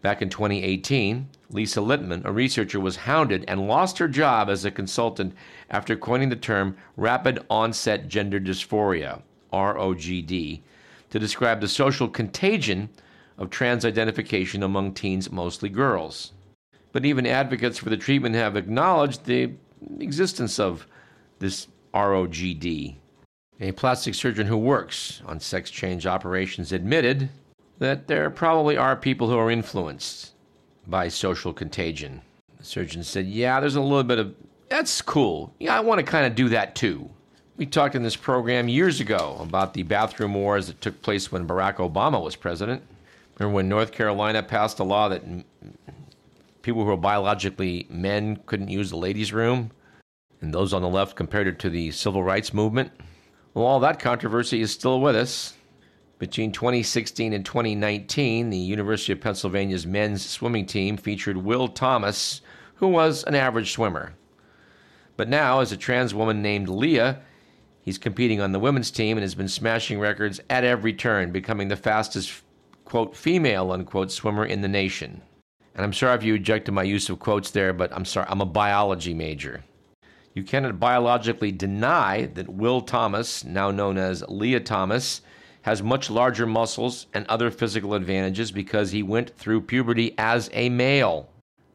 Back 0.00 0.22
in 0.22 0.30
2018, 0.30 1.28
Lisa 1.50 1.80
Littman, 1.80 2.24
a 2.24 2.30
researcher, 2.30 2.78
was 2.78 2.96
hounded 2.96 3.44
and 3.48 3.66
lost 3.66 3.98
her 3.98 4.06
job 4.06 4.48
as 4.48 4.64
a 4.64 4.70
consultant 4.70 5.34
after 5.70 5.96
coining 5.96 6.28
the 6.28 6.36
term 6.36 6.76
rapid 6.96 7.40
onset 7.50 8.06
gender 8.08 8.38
dysphoria, 8.38 9.22
ROGD, 9.52 10.60
to 11.10 11.18
describe 11.18 11.60
the 11.60 11.68
social 11.68 12.08
contagion 12.08 12.88
of 13.38 13.50
trans 13.50 13.84
identification 13.84 14.62
among 14.62 14.94
teens, 14.94 15.32
mostly 15.32 15.68
girls. 15.68 16.32
But 16.92 17.04
even 17.04 17.26
advocates 17.26 17.78
for 17.78 17.90
the 17.90 17.96
treatment 17.96 18.34
have 18.36 18.56
acknowledged 18.56 19.24
the 19.24 19.52
existence 19.98 20.60
of 20.60 20.86
this 21.38 21.66
ROGD. 21.92 22.96
A 23.60 23.72
plastic 23.72 24.14
surgeon 24.14 24.46
who 24.46 24.56
works 24.56 25.22
on 25.26 25.40
sex 25.40 25.70
change 25.70 26.06
operations 26.06 26.70
admitted 26.70 27.28
that 27.78 28.06
there 28.06 28.30
probably 28.30 28.76
are 28.76 28.96
people 28.96 29.28
who 29.28 29.38
are 29.38 29.50
influenced 29.50 30.32
by 30.86 31.08
social 31.08 31.52
contagion. 31.52 32.22
The 32.58 32.64
surgeon 32.64 33.04
said, 33.04 33.26
Yeah, 33.26 33.60
there's 33.60 33.76
a 33.76 33.80
little 33.80 34.02
bit 34.02 34.18
of 34.18 34.34
that's 34.68 35.00
cool. 35.00 35.54
Yeah, 35.58 35.76
I 35.76 35.80
want 35.80 35.98
to 35.98 36.04
kind 36.04 36.26
of 36.26 36.34
do 36.34 36.50
that 36.50 36.74
too. 36.74 37.08
We 37.56 37.66
talked 37.66 37.94
in 37.94 38.02
this 38.02 38.16
program 38.16 38.68
years 38.68 39.00
ago 39.00 39.38
about 39.40 39.74
the 39.74 39.82
bathroom 39.82 40.34
wars 40.34 40.66
that 40.66 40.80
took 40.80 41.00
place 41.02 41.32
when 41.32 41.46
Barack 41.46 41.76
Obama 41.76 42.22
was 42.22 42.36
president. 42.36 42.82
Remember 43.38 43.56
when 43.56 43.68
North 43.68 43.92
Carolina 43.92 44.42
passed 44.42 44.78
a 44.78 44.84
law 44.84 45.08
that 45.08 45.22
people 46.62 46.84
who 46.84 46.90
are 46.90 46.96
biologically 46.96 47.86
men 47.88 48.38
couldn't 48.46 48.68
use 48.68 48.90
the 48.90 48.96
ladies' 48.96 49.32
room? 49.32 49.70
And 50.40 50.54
those 50.54 50.72
on 50.72 50.82
the 50.82 50.88
left 50.88 51.16
compared 51.16 51.48
it 51.48 51.58
to 51.60 51.70
the 51.70 51.90
civil 51.90 52.22
rights 52.22 52.54
movement? 52.54 52.92
Well, 53.54 53.64
all 53.64 53.80
that 53.80 53.98
controversy 53.98 54.60
is 54.60 54.70
still 54.70 55.00
with 55.00 55.16
us. 55.16 55.54
Between 56.18 56.50
2016 56.50 57.32
and 57.32 57.44
2019, 57.44 58.50
the 58.50 58.58
University 58.58 59.12
of 59.12 59.20
Pennsylvania's 59.20 59.86
men's 59.86 60.26
swimming 60.26 60.66
team 60.66 60.96
featured 60.96 61.36
Will 61.36 61.68
Thomas, 61.68 62.40
who 62.74 62.88
was 62.88 63.22
an 63.24 63.36
average 63.36 63.70
swimmer. 63.70 64.14
But 65.16 65.28
now, 65.28 65.60
as 65.60 65.70
a 65.70 65.76
trans 65.76 66.14
woman 66.14 66.42
named 66.42 66.68
Leah, 66.68 67.20
he's 67.82 67.98
competing 67.98 68.40
on 68.40 68.50
the 68.50 68.58
women's 68.58 68.90
team 68.90 69.16
and 69.16 69.22
has 69.22 69.36
been 69.36 69.48
smashing 69.48 70.00
records 70.00 70.40
at 70.50 70.64
every 70.64 70.92
turn, 70.92 71.30
becoming 71.30 71.68
the 71.68 71.76
fastest, 71.76 72.42
quote, 72.84 73.16
female, 73.16 73.70
unquote, 73.70 74.10
swimmer 74.10 74.44
in 74.44 74.60
the 74.60 74.68
nation. 74.68 75.22
And 75.76 75.84
I'm 75.84 75.92
sorry 75.92 76.16
if 76.16 76.24
you 76.24 76.34
object 76.34 76.66
to 76.66 76.72
my 76.72 76.82
use 76.82 77.08
of 77.08 77.20
quotes 77.20 77.52
there, 77.52 77.72
but 77.72 77.92
I'm 77.92 78.04
sorry, 78.04 78.26
I'm 78.28 78.40
a 78.40 78.46
biology 78.46 79.14
major. 79.14 79.62
You 80.34 80.42
cannot 80.42 80.80
biologically 80.80 81.52
deny 81.52 82.26
that 82.34 82.48
Will 82.48 82.80
Thomas, 82.80 83.44
now 83.44 83.70
known 83.70 83.98
as 83.98 84.24
Leah 84.28 84.60
Thomas, 84.60 85.20
has 85.62 85.82
much 85.82 86.10
larger 86.10 86.46
muscles 86.46 87.06
and 87.14 87.26
other 87.26 87.50
physical 87.50 87.94
advantages 87.94 88.50
because 88.50 88.90
he 88.90 89.02
went 89.02 89.36
through 89.36 89.60
puberty 89.62 90.14
as 90.18 90.48
a 90.52 90.68
male. 90.68 91.28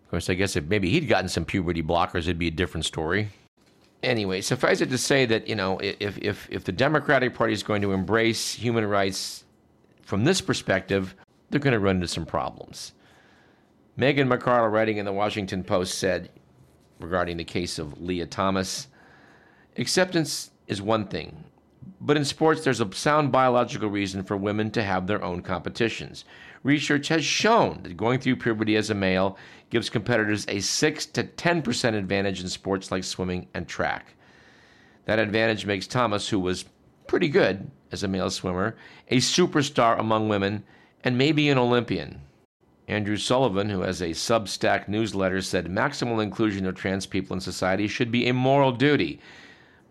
Of 0.04 0.10
course, 0.10 0.30
I 0.30 0.34
guess 0.34 0.56
if 0.56 0.65
maybe 0.65 0.89
he'd 0.89 1.08
gotten 1.08 1.30
some 1.30 1.46
puberty 1.46 1.84
blockers, 1.84 2.22
it'd 2.22 2.39
be 2.39 2.48
a 2.48 2.52
different 2.52 2.86
story. 2.86 3.30
Anyway, 4.02 4.41
suffice 4.41 4.82
it 4.82 4.89
to 4.89 4.98
say 4.98 5.26
that, 5.26 5.48
you 5.48 5.56
know, 5.56 5.80
if, 5.80 6.17
if, 6.17 6.48
if 6.52 6.63
the 6.63 6.72
Democratic 6.72 7.34
Party 7.34 7.54
is 7.54 7.63
going 7.63 7.82
to 7.82 7.93
embrace 7.93 8.54
human 8.54 8.86
rights 8.86 9.46
from 10.02 10.24
this 10.24 10.41
perspective, 10.41 11.15
they're 11.50 11.60
going 11.60 11.74
to 11.74 11.80
run 11.80 11.96
into 11.96 12.08
some 12.08 12.26
problems. 12.26 12.93
Megan 13.96 14.28
McArdle, 14.28 14.72
writing 14.72 14.98
in 14.98 15.06
the 15.06 15.13
Washington 15.13 15.63
Post, 15.63 16.00
said 16.00 16.30
regarding 17.00 17.38
the 17.38 17.43
case 17.43 17.80
of 17.80 18.02
Leah 18.02 18.26
Thomas 18.26 18.88
acceptance 19.78 20.52
is 20.67 20.82
one 20.82 21.08
thing, 21.08 21.43
but 22.02 22.17
in 22.17 22.26
sports, 22.26 22.63
there's 22.63 22.82
a 22.82 22.93
sound 22.93 23.32
biological 23.32 23.89
reason 23.89 24.24
for 24.24 24.38
women 24.38 24.72
to 24.72 24.84
have 24.84 25.08
their 25.08 25.24
own 25.24 25.41
competitions. 25.41 26.26
Research 26.63 27.08
has 27.10 27.26
shown 27.26 27.82
that 27.84 27.98
going 27.98 28.19
through 28.19 28.38
puberty 28.38 28.76
as 28.76 28.89
a 28.89 28.96
male 28.96 29.38
gives 29.69 29.89
competitors 29.89 30.46
a 30.48 30.60
6 30.60 31.06
to 31.08 31.24
10% 31.24 31.93
advantage 31.93 32.41
in 32.41 32.50
sports 32.50 32.91
like 32.91 33.04
swimming 33.04 33.48
and 33.54 33.67
track. 33.67 34.15
That 35.06 35.19
advantage 35.19 35.65
makes 35.65 35.88
Thomas, 35.88 36.30
who 36.30 36.39
was 36.39 36.65
pretty 37.08 37.28
good 37.28 37.69
as 37.91 38.04
a 38.04 38.08
male 38.08 38.30
swimmer, 38.30 38.76
a 39.10 39.17
superstar 39.17 40.00
among 40.00 40.30
women 40.30 40.63
and 41.04 41.17
maybe 41.17 41.50
an 41.50 41.58
Olympian. 41.58 42.22
Andrew 42.88 43.17
Sullivan, 43.17 43.69
who 43.69 43.82
has 43.82 44.02
a 44.02 44.10
Substack 44.10 44.88
newsletter, 44.88 45.41
said 45.41 45.67
maximal 45.67 46.22
inclusion 46.22 46.65
of 46.65 46.76
trans 46.76 47.06
people 47.06 47.34
in 47.34 47.41
society 47.41 47.88
should 47.88 48.12
be 48.12 48.28
a 48.28 48.34
moral 48.34 48.72
duty 48.72 49.19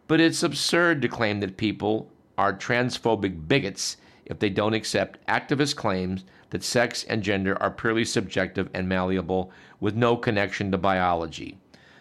but 0.09 0.21
it's 0.21 0.43
absurd 0.43 1.03
to 1.03 1.09
claim 1.09 1.41
that 1.41 1.57
people 1.57 2.11
are 2.39 2.53
transphobic 2.53 3.49
bigots 3.49 3.97
if 4.27 4.39
they 4.39 4.51
don't 4.51 4.75
accept 4.75 5.25
activist 5.27 5.77
claims 5.77 6.25
that 6.51 6.63
sex 6.63 7.05
and 7.05 7.23
gender 7.23 7.61
are 7.63 7.71
purely 7.71 8.05
subjective 8.05 8.69
and 8.75 8.89
malleable 8.89 9.51
with 9.81 9.95
no 9.95 10.17
connection 10.17 10.71
to 10.71 10.79
biology. 10.79 11.59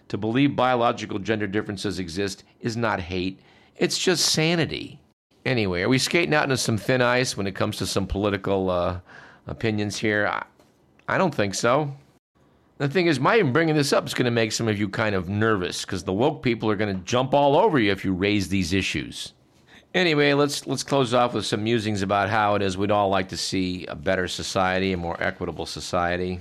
To 0.10 0.18
believe 0.18 0.56
biological 0.56 1.20
gender 1.20 1.48
differences 1.48 2.00
exist 2.00 2.44
is 2.60 2.76
not 2.76 3.00
hate, 3.00 3.40
it's 3.78 3.98
just 3.98 4.26
sanity. 4.26 5.00
Anyway, 5.46 5.82
are 5.82 5.90
we 5.90 5.98
skating 5.98 6.34
out 6.34 6.44
into 6.44 6.58
some 6.58 6.78
thin 6.78 7.02
ice 7.02 7.36
when 7.36 7.48
it 7.48 7.56
comes 7.56 7.78
to 7.78 7.86
some 7.86 8.06
political 8.06 8.70
uh, 8.70 9.00
opinions 9.48 9.98
here? 9.98 10.28
I, 10.28 10.44
I 11.08 11.18
don't 11.18 11.34
think 11.34 11.56
so. 11.56 11.96
The 12.82 12.90
thing 12.90 13.06
is, 13.06 13.20
my 13.20 13.38
even 13.38 13.54
bringing 13.54 13.76
this 13.76 13.94
up 13.94 14.08
is 14.08 14.16
going 14.16 14.26
to 14.26 14.32
make 14.32 14.52
some 14.52 14.68
of 14.68 14.80
you 14.80 14.90
kind 14.90 15.14
of 15.14 15.30
nervous 15.30 15.86
because 15.86 16.04
the 16.04 16.14
woke 16.14 16.42
people 16.42 16.68
are 16.68 16.76
going 16.76 16.92
to 16.92 17.04
jump 17.04 17.32
all 17.32 17.56
over 17.56 17.78
you 17.78 17.92
if 17.92 18.04
you 18.04 18.12
raise 18.12 18.48
these 18.50 18.74
issues. 18.74 19.34
Anyway, 19.94 20.34
let's 20.34 20.66
let's 20.66 20.82
close 20.82 21.14
off 21.14 21.36
with 21.36 21.46
some 21.46 21.64
musings 21.64 22.02
about 22.02 22.32
how 22.32 22.56
it 22.56 22.64
is 22.64 22.80
we'd 22.80 22.90
all 22.90 23.10
like 23.10 23.30
to 23.30 23.38
see 23.38 23.86
a 23.86 23.94
better 23.94 24.28
society, 24.28 24.94
a 24.94 24.98
more 24.98 25.16
equitable 25.22 25.68
society. 25.68 26.40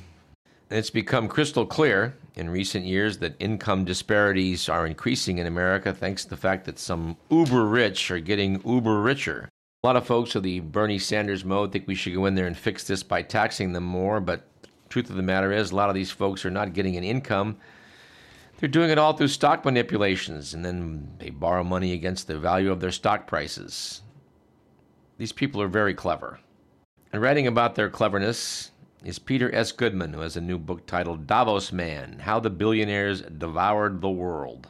It's 0.70 0.88
become 0.88 1.28
crystal 1.28 1.66
clear 1.66 2.16
in 2.36 2.48
recent 2.48 2.86
years 2.86 3.18
that 3.18 3.36
income 3.38 3.84
disparities 3.84 4.66
are 4.70 4.86
increasing 4.86 5.36
in 5.36 5.46
America 5.46 5.92
thanks 5.92 6.24
to 6.24 6.30
the 6.30 6.38
fact 6.38 6.64
that 6.64 6.78
some 6.78 7.18
uber 7.28 7.66
rich 7.66 8.10
are 8.10 8.18
getting 8.18 8.62
uber 8.66 9.02
richer. 9.02 9.50
A 9.84 9.86
lot 9.86 9.96
of 9.96 10.06
folks 10.06 10.34
of 10.34 10.42
the 10.42 10.60
Bernie 10.60 10.98
Sanders 10.98 11.44
mode 11.44 11.70
think 11.70 11.86
we 11.86 11.94
should 11.94 12.14
go 12.14 12.24
in 12.24 12.34
there 12.34 12.46
and 12.46 12.56
fix 12.56 12.84
this 12.84 13.02
by 13.02 13.20
taxing 13.20 13.74
them 13.74 13.84
more, 13.84 14.20
but 14.20 14.46
truth 14.90 15.08
of 15.08 15.16
the 15.16 15.22
matter 15.22 15.52
is, 15.52 15.70
a 15.70 15.76
lot 15.76 15.88
of 15.88 15.94
these 15.94 16.10
folks 16.10 16.44
are 16.44 16.50
not 16.50 16.74
getting 16.74 16.96
an 16.96 17.04
income. 17.04 17.56
They're 18.58 18.68
doing 18.68 18.90
it 18.90 18.98
all 18.98 19.14
through 19.14 19.28
stock 19.28 19.64
manipulations, 19.64 20.52
and 20.52 20.62
then 20.64 21.14
they 21.18 21.30
borrow 21.30 21.64
money 21.64 21.92
against 21.92 22.26
the 22.26 22.38
value 22.38 22.70
of 22.70 22.80
their 22.80 22.90
stock 22.90 23.26
prices. 23.26 24.02
These 25.16 25.32
people 25.32 25.62
are 25.62 25.68
very 25.68 25.94
clever. 25.94 26.40
And 27.12 27.22
writing 27.22 27.46
about 27.46 27.74
their 27.74 27.88
cleverness 27.88 28.72
is 29.04 29.18
Peter 29.18 29.54
S. 29.54 29.72
Goodman, 29.72 30.12
who 30.12 30.20
has 30.20 30.36
a 30.36 30.40
new 30.40 30.58
book 30.58 30.86
titled 30.86 31.26
Davos 31.26 31.72
Man 31.72 32.18
How 32.18 32.38
the 32.40 32.50
Billionaires 32.50 33.22
Devoured 33.22 34.00
the 34.00 34.10
World. 34.10 34.68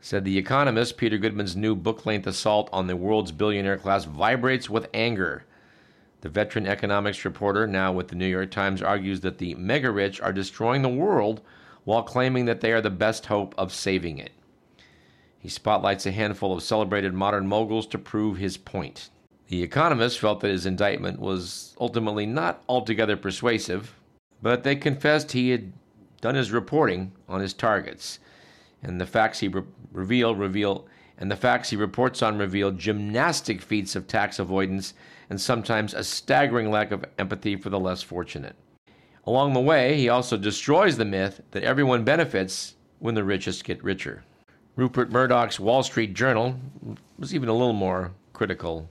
Said 0.00 0.24
The 0.24 0.38
Economist, 0.38 0.96
Peter 0.96 1.18
Goodman's 1.18 1.56
new 1.56 1.76
book 1.76 2.06
length 2.06 2.26
assault 2.26 2.70
on 2.72 2.86
the 2.86 2.96
world's 2.96 3.32
billionaire 3.32 3.78
class 3.78 4.04
vibrates 4.04 4.70
with 4.70 4.88
anger 4.94 5.44
the 6.20 6.28
veteran 6.28 6.66
economics 6.66 7.24
reporter, 7.24 7.66
now 7.66 7.92
with 7.92 8.08
the 8.08 8.16
New 8.16 8.26
York 8.26 8.50
Times, 8.50 8.82
argues 8.82 9.20
that 9.20 9.38
the 9.38 9.54
mega 9.54 9.90
rich 9.90 10.20
are 10.20 10.32
destroying 10.32 10.82
the 10.82 10.88
world 10.88 11.40
while 11.84 12.02
claiming 12.02 12.44
that 12.46 12.60
they 12.60 12.72
are 12.72 12.80
the 12.80 12.90
best 12.90 13.26
hope 13.26 13.54
of 13.56 13.72
saving 13.72 14.18
it. 14.18 14.32
He 15.38 15.48
spotlights 15.48 16.06
a 16.06 16.10
handful 16.10 16.52
of 16.52 16.62
celebrated 16.62 17.14
modern 17.14 17.46
moguls 17.46 17.86
to 17.88 17.98
prove 17.98 18.36
his 18.36 18.56
point. 18.56 19.10
The 19.46 19.62
Economist 19.62 20.18
felt 20.18 20.40
that 20.40 20.50
his 20.50 20.66
indictment 20.66 21.20
was 21.20 21.74
ultimately 21.80 22.26
not 22.26 22.62
altogether 22.68 23.16
persuasive, 23.16 23.94
but 24.42 24.64
they 24.64 24.76
confessed 24.76 25.32
he 25.32 25.50
had 25.50 25.72
done 26.20 26.34
his 26.34 26.52
reporting 26.52 27.12
on 27.28 27.40
his 27.40 27.54
targets, 27.54 28.18
and 28.82 29.00
the 29.00 29.06
facts 29.06 29.38
he 29.38 29.48
re- 29.48 29.62
revealed 29.92 30.38
reveal 30.38 30.86
and 31.16 31.30
the 31.30 31.36
facts 31.36 31.70
he 31.70 31.76
reports 31.76 32.22
on 32.22 32.38
reveal 32.38 32.70
gymnastic 32.70 33.60
feats 33.60 33.96
of 33.96 34.06
tax 34.06 34.38
avoidance 34.38 34.94
and 35.30 35.40
sometimes 35.40 35.94
a 35.94 36.04
staggering 36.04 36.70
lack 36.70 36.90
of 36.90 37.04
empathy 37.18 37.56
for 37.56 37.70
the 37.70 37.80
less 37.80 38.02
fortunate. 38.02 38.56
Along 39.26 39.52
the 39.52 39.60
way, 39.60 39.96
he 39.96 40.08
also 40.08 40.36
destroys 40.36 40.96
the 40.96 41.04
myth 41.04 41.42
that 41.50 41.62
everyone 41.62 42.04
benefits 42.04 42.76
when 42.98 43.14
the 43.14 43.24
richest 43.24 43.64
get 43.64 43.82
richer. 43.84 44.24
Rupert 44.76 45.10
Murdoch's 45.10 45.60
Wall 45.60 45.82
Street 45.82 46.14
Journal 46.14 46.58
was 47.18 47.34
even 47.34 47.48
a 47.48 47.52
little 47.52 47.72
more 47.72 48.12
critical 48.32 48.88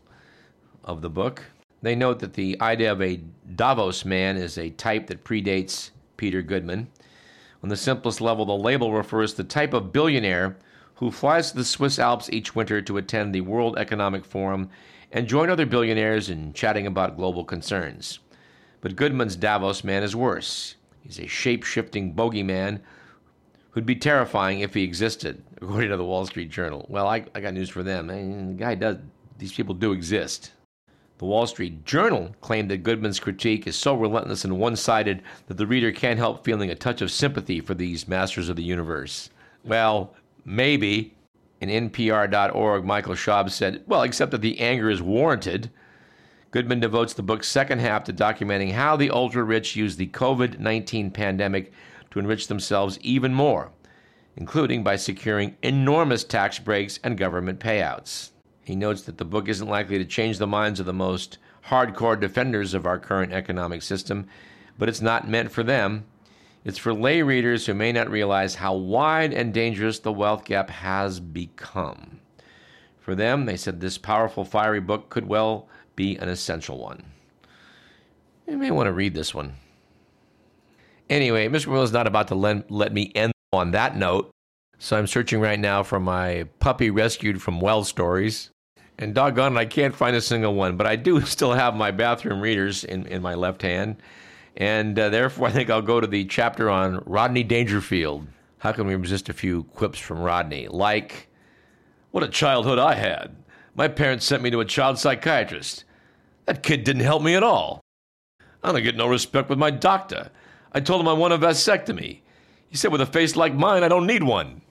of 0.84 1.02
the 1.02 1.10
book. 1.10 1.44
They 1.82 1.96
note 1.96 2.20
that 2.20 2.34
the 2.34 2.60
idea 2.62 2.92
of 2.92 3.02
a 3.02 3.22
Davos 3.56 4.06
man 4.06 4.38
is 4.38 4.58
a 4.58 4.70
type 4.72 5.08
that 5.08 5.24
predates 5.24 5.92
Peter 6.18 6.42
Goodman. 6.42 6.88
On 7.64 7.70
the 7.70 7.78
simplest 7.78 8.22
level, 8.22 8.46
the 8.46 8.54
label 8.54 8.94
refers 8.94 9.32
to 9.32 9.44
the 9.44 9.50
type 9.50 9.74
of 9.74 9.92
billionaire 9.92 10.58
who 10.96 11.12
flies 11.12 11.52
to 11.52 11.58
the 11.58 11.64
Swiss 11.64 12.00
Alps 12.00 12.30
each 12.30 12.56
winter 12.56 12.82
to 12.82 12.98
attend 12.98 13.34
the 13.34 13.42
World 13.42 13.78
Economic 13.78 14.26
Forum 14.26 14.70
and 15.12 15.28
join 15.28 15.50
other 15.50 15.66
billionaires 15.66 16.30
in 16.30 16.54
chatting 16.54 16.88
about 16.88 17.18
global 17.18 17.44
concerns. 17.44 18.20
But 18.82 18.96
Goodman's 18.96 19.36
Davos 19.36 19.84
man 19.84 20.04
is 20.04 20.16
worse. 20.16 20.76
He's 21.02 21.20
a 21.20 21.28
shape 21.28 21.64
shifting 21.64 22.14
bogeyman 22.14 22.82
who'd 23.72 23.86
be 23.86 23.96
terrifying 23.96 24.60
if 24.60 24.74
he 24.74 24.84
existed, 24.84 25.44
according 25.62 25.90
to 25.90 25.98
the 25.98 26.06
Wall 26.06 26.26
Street 26.26 26.50
Journal. 26.50 26.86
Well, 26.90 27.08
I, 27.08 27.26
I 27.34 27.42
got 27.42 27.54
news 27.54 27.70
for 27.70 27.84
them. 27.84 28.10
I 28.10 28.16
mean, 28.16 28.48
the 28.48 28.54
guy 28.54 28.76
does, 28.76 28.98
these 29.38 29.54
people 29.54 29.76
do 29.76 29.92
exist. 29.92 30.52
The 31.18 31.26
Wall 31.26 31.48
Street 31.48 31.84
Journal 31.84 32.36
claimed 32.42 32.70
that 32.70 32.84
Goodman's 32.84 33.20
critique 33.20 33.66
is 33.66 33.76
so 33.76 33.96
relentless 33.96 34.46
and 34.46 34.60
one 34.60 34.76
sided 34.76 35.24
that 35.48 35.58
the 35.58 35.66
reader 35.66 35.92
can't 35.92 36.20
help 36.20 36.44
feeling 36.44 36.70
a 36.70 36.76
touch 36.76 37.02
of 37.02 37.10
sympathy 37.10 37.60
for 37.60 37.74
these 37.74 38.08
masters 38.08 38.50
of 38.50 38.56
the 38.56 38.64
universe. 38.64 39.32
Well, 39.64 40.14
maybe. 40.46 41.16
In 41.60 41.90
NPR.org, 41.90 42.86
Michael 42.86 43.16
Schaub 43.16 43.50
said, 43.50 43.84
Well, 43.88 44.04
except 44.04 44.32
that 44.32 44.42
the 44.42 44.60
anger 44.60 44.90
is 44.90 45.02
warranted. 45.02 45.72
Goodman 46.52 46.80
devotes 46.80 47.14
the 47.14 47.24
book's 47.24 47.48
second 47.48 47.80
half 47.80 48.04
to 48.06 48.14
documenting 48.14 48.72
how 48.72 48.96
the 48.96 49.10
ultra 49.10 49.44
rich 49.44 49.76
use 49.76 49.96
the 49.96 50.08
COVID 50.08 50.60
19 50.60 51.12
pandemic 51.12 51.72
to 52.12 52.20
enrich 52.20 52.48
themselves 52.48 53.00
even 53.02 53.34
more, 53.34 53.72
including 54.36 54.84
by 54.84 54.96
securing 54.96 55.58
enormous 55.62 56.24
tax 56.24 56.60
breaks 56.60 57.00
and 57.04 57.18
government 57.18 57.60
payouts. 57.60 58.32
He 58.64 58.76
notes 58.76 59.02
that 59.04 59.18
the 59.18 59.26
book 59.26 59.48
isn't 59.48 59.68
likely 59.68 59.98
to 59.98 60.06
change 60.06 60.38
the 60.38 60.48
minds 60.48 60.80
of 60.80 60.86
the 60.86 60.94
most 60.94 61.38
hardcore 61.68 62.20
defenders 62.20 62.74
of 62.74 62.86
our 62.86 63.00
current 63.00 63.34
economic 63.34 63.82
system, 63.82 64.28
but 64.78 64.90
it's 64.90 65.02
not 65.02 65.28
meant 65.28 65.52
for 65.52 65.64
them. 65.64 66.06
It's 66.68 66.78
for 66.78 66.94
lay 66.94 67.22
readers 67.22 67.66
who 67.66 67.74
may 67.74 67.94
not 67.94 68.12
realize 68.12 68.56
how 68.56 68.74
wide 68.74 69.34
and 69.34 69.54
dangerous 69.54 70.00
the 70.00 70.12
wealth 70.12 70.44
gap 70.44 70.70
has 70.70 71.18
become. 71.18 72.20
For 73.00 73.16
them, 73.16 73.46
they 73.46 73.56
said 73.56 73.80
this 73.80 73.98
powerful, 73.98 74.44
fiery 74.44 74.82
book 74.82 75.10
could 75.10 75.30
well 75.30 75.70
be 75.96 76.18
an 76.18 76.28
essential 76.28 76.78
one. 76.78 77.06
You 78.50 78.58
may 78.58 78.72
want 78.72 78.88
to 78.88 78.92
read 78.92 79.14
this 79.14 79.34
one. 79.34 79.54
Anyway, 81.10 81.48
Mr. 81.48 81.68
Will 81.68 81.84
is 81.84 81.94
not 81.94 82.06
about 82.06 82.28
to 82.28 82.36
let, 82.36 82.70
let 82.70 82.92
me 82.92 83.14
end 83.16 83.32
on 83.54 83.72
that 83.72 83.96
note, 83.96 84.30
so 84.78 84.98
I'm 84.98 85.08
searching 85.08 85.40
right 85.40 85.58
now 85.58 85.84
for 85.84 86.02
my 86.02 86.50
puppy 86.60 86.90
rescued 86.90 87.42
from 87.42 87.62
well 87.62 87.86
stories. 87.86 88.50
And 88.98 89.16
doggone 89.16 89.56
it, 89.56 89.60
I 89.60 89.66
can't 89.66 89.96
find 89.96 90.18
a 90.18 90.22
single 90.22 90.54
one, 90.54 90.76
but 90.76 90.86
I 90.86 90.98
do 90.98 91.22
still 91.26 91.54
have 91.54 91.78
my 91.78 91.92
bathroom 91.92 92.42
readers 92.42 92.84
in, 92.84 93.08
in 93.08 93.22
my 93.22 93.36
left 93.36 93.62
hand. 93.62 94.02
And 94.58 94.98
uh, 94.98 95.10
therefore, 95.10 95.48
I 95.48 95.52
think 95.52 95.70
I'll 95.70 95.84
go 95.84 96.02
to 96.02 96.08
the 96.08 96.26
chapter 96.26 96.70
on 96.70 97.04
Rodney 97.06 97.44
Dangerfield. 97.44 98.28
How 98.58 98.72
can 98.72 98.88
we 98.88 98.96
resist 98.96 99.30
a 99.30 99.34
few 99.34 99.64
quips 99.64 100.00
from 100.00 100.20
Rodney? 100.20 100.68
Like, 100.68 101.30
what 102.10 102.24
a 102.24 102.28
childhood 102.28 102.80
I 102.80 102.96
had. 102.96 103.36
My 103.76 103.88
parents 103.88 104.26
sent 104.26 104.42
me 104.42 104.50
to 104.50 104.60
a 104.60 104.66
child 104.66 104.98
psychiatrist. 104.98 105.84
That 106.46 106.64
kid 106.64 106.84
didn't 106.84 107.04
help 107.04 107.22
me 107.22 107.36
at 107.36 107.44
all. 107.44 107.82
I 108.64 108.72
don't 108.72 108.84
get 108.84 108.98
no 108.98 109.08
respect 109.08 109.50
with 109.50 109.60
my 109.60 109.70
doctor. 109.70 110.32
I 110.72 110.80
told 110.80 111.02
him 111.02 111.08
I 111.08 111.14
want 111.14 111.34
a 111.34 111.38
vasectomy. 111.38 112.22
He 112.70 112.78
said, 112.78 112.92
with 112.92 113.02
a 113.02 113.06
face 113.06 113.36
like 113.36 113.54
mine, 113.54 113.84
I 113.84 113.88
don't 113.88 114.08
need 114.08 114.24
one. 114.24 114.62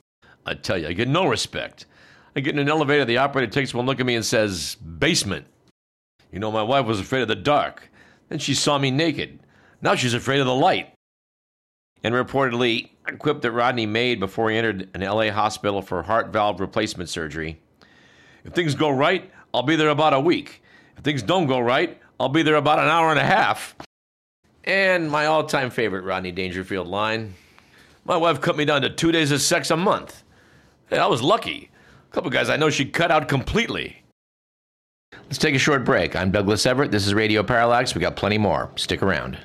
I 0.44 0.54
tell 0.54 0.76
you, 0.76 0.88
I 0.88 0.92
get 0.94 1.08
no 1.08 1.26
respect. 1.26 1.86
I 2.34 2.40
get 2.40 2.54
in 2.54 2.58
an 2.58 2.68
elevator, 2.68 3.04
the 3.04 3.18
operator 3.18 3.50
takes 3.50 3.72
one 3.72 3.86
look 3.86 4.00
at 4.00 4.06
me 4.06 4.16
and 4.16 4.24
says, 4.24 4.74
Basement. 4.74 5.46
You 6.32 6.40
know, 6.40 6.50
my 6.50 6.62
wife 6.62 6.86
was 6.86 6.98
afraid 6.98 7.22
of 7.22 7.28
the 7.28 7.36
dark. 7.36 7.88
Then 8.28 8.40
she 8.40 8.52
saw 8.52 8.78
me 8.78 8.90
naked. 8.90 9.38
Now 9.80 9.94
she's 9.94 10.14
afraid 10.14 10.40
of 10.40 10.46
the 10.46 10.54
light. 10.54 10.92
And 12.02 12.14
reportedly, 12.14 12.90
a 13.06 13.16
quip 13.16 13.40
that 13.42 13.52
Rodney 13.52 13.86
made 13.86 14.20
before 14.20 14.50
he 14.50 14.56
entered 14.56 14.88
an 14.94 15.00
LA 15.00 15.30
hospital 15.30 15.82
for 15.82 16.02
heart 16.02 16.32
valve 16.32 16.60
replacement 16.60 17.08
surgery. 17.08 17.60
If 18.44 18.52
things 18.52 18.74
go 18.74 18.90
right, 18.90 19.30
I'll 19.52 19.62
be 19.62 19.76
there 19.76 19.88
about 19.88 20.14
a 20.14 20.20
week. 20.20 20.62
If 20.96 21.04
things 21.04 21.22
don't 21.22 21.46
go 21.46 21.58
right, 21.58 22.00
I'll 22.18 22.28
be 22.28 22.42
there 22.42 22.54
about 22.54 22.78
an 22.78 22.88
hour 22.88 23.10
and 23.10 23.18
a 23.18 23.24
half. 23.24 23.74
And 24.64 25.10
my 25.10 25.26
all 25.26 25.44
time 25.44 25.70
favorite 25.70 26.02
Rodney 26.02 26.32
Dangerfield 26.32 26.88
line 26.88 27.34
My 28.04 28.16
wife 28.16 28.40
cut 28.40 28.56
me 28.56 28.64
down 28.64 28.82
to 28.82 28.90
two 28.90 29.12
days 29.12 29.30
of 29.30 29.40
sex 29.40 29.70
a 29.70 29.76
month. 29.76 30.22
Hey, 30.88 30.98
I 30.98 31.06
was 31.06 31.22
lucky. 31.22 31.70
A 32.10 32.14
couple 32.14 32.30
guys 32.30 32.48
I 32.48 32.56
know 32.56 32.70
she 32.70 32.84
cut 32.84 33.10
out 33.10 33.28
completely. 33.28 34.02
Let's 35.24 35.38
take 35.38 35.54
a 35.54 35.58
short 35.58 35.84
break. 35.84 36.14
I'm 36.14 36.30
Douglas 36.30 36.66
Everett. 36.66 36.90
This 36.90 37.06
is 37.06 37.14
Radio 37.14 37.42
Parallax. 37.42 37.94
We 37.94 38.00
got 38.00 38.16
plenty 38.16 38.38
more. 38.38 38.70
Stick 38.76 39.02
around. 39.02 39.38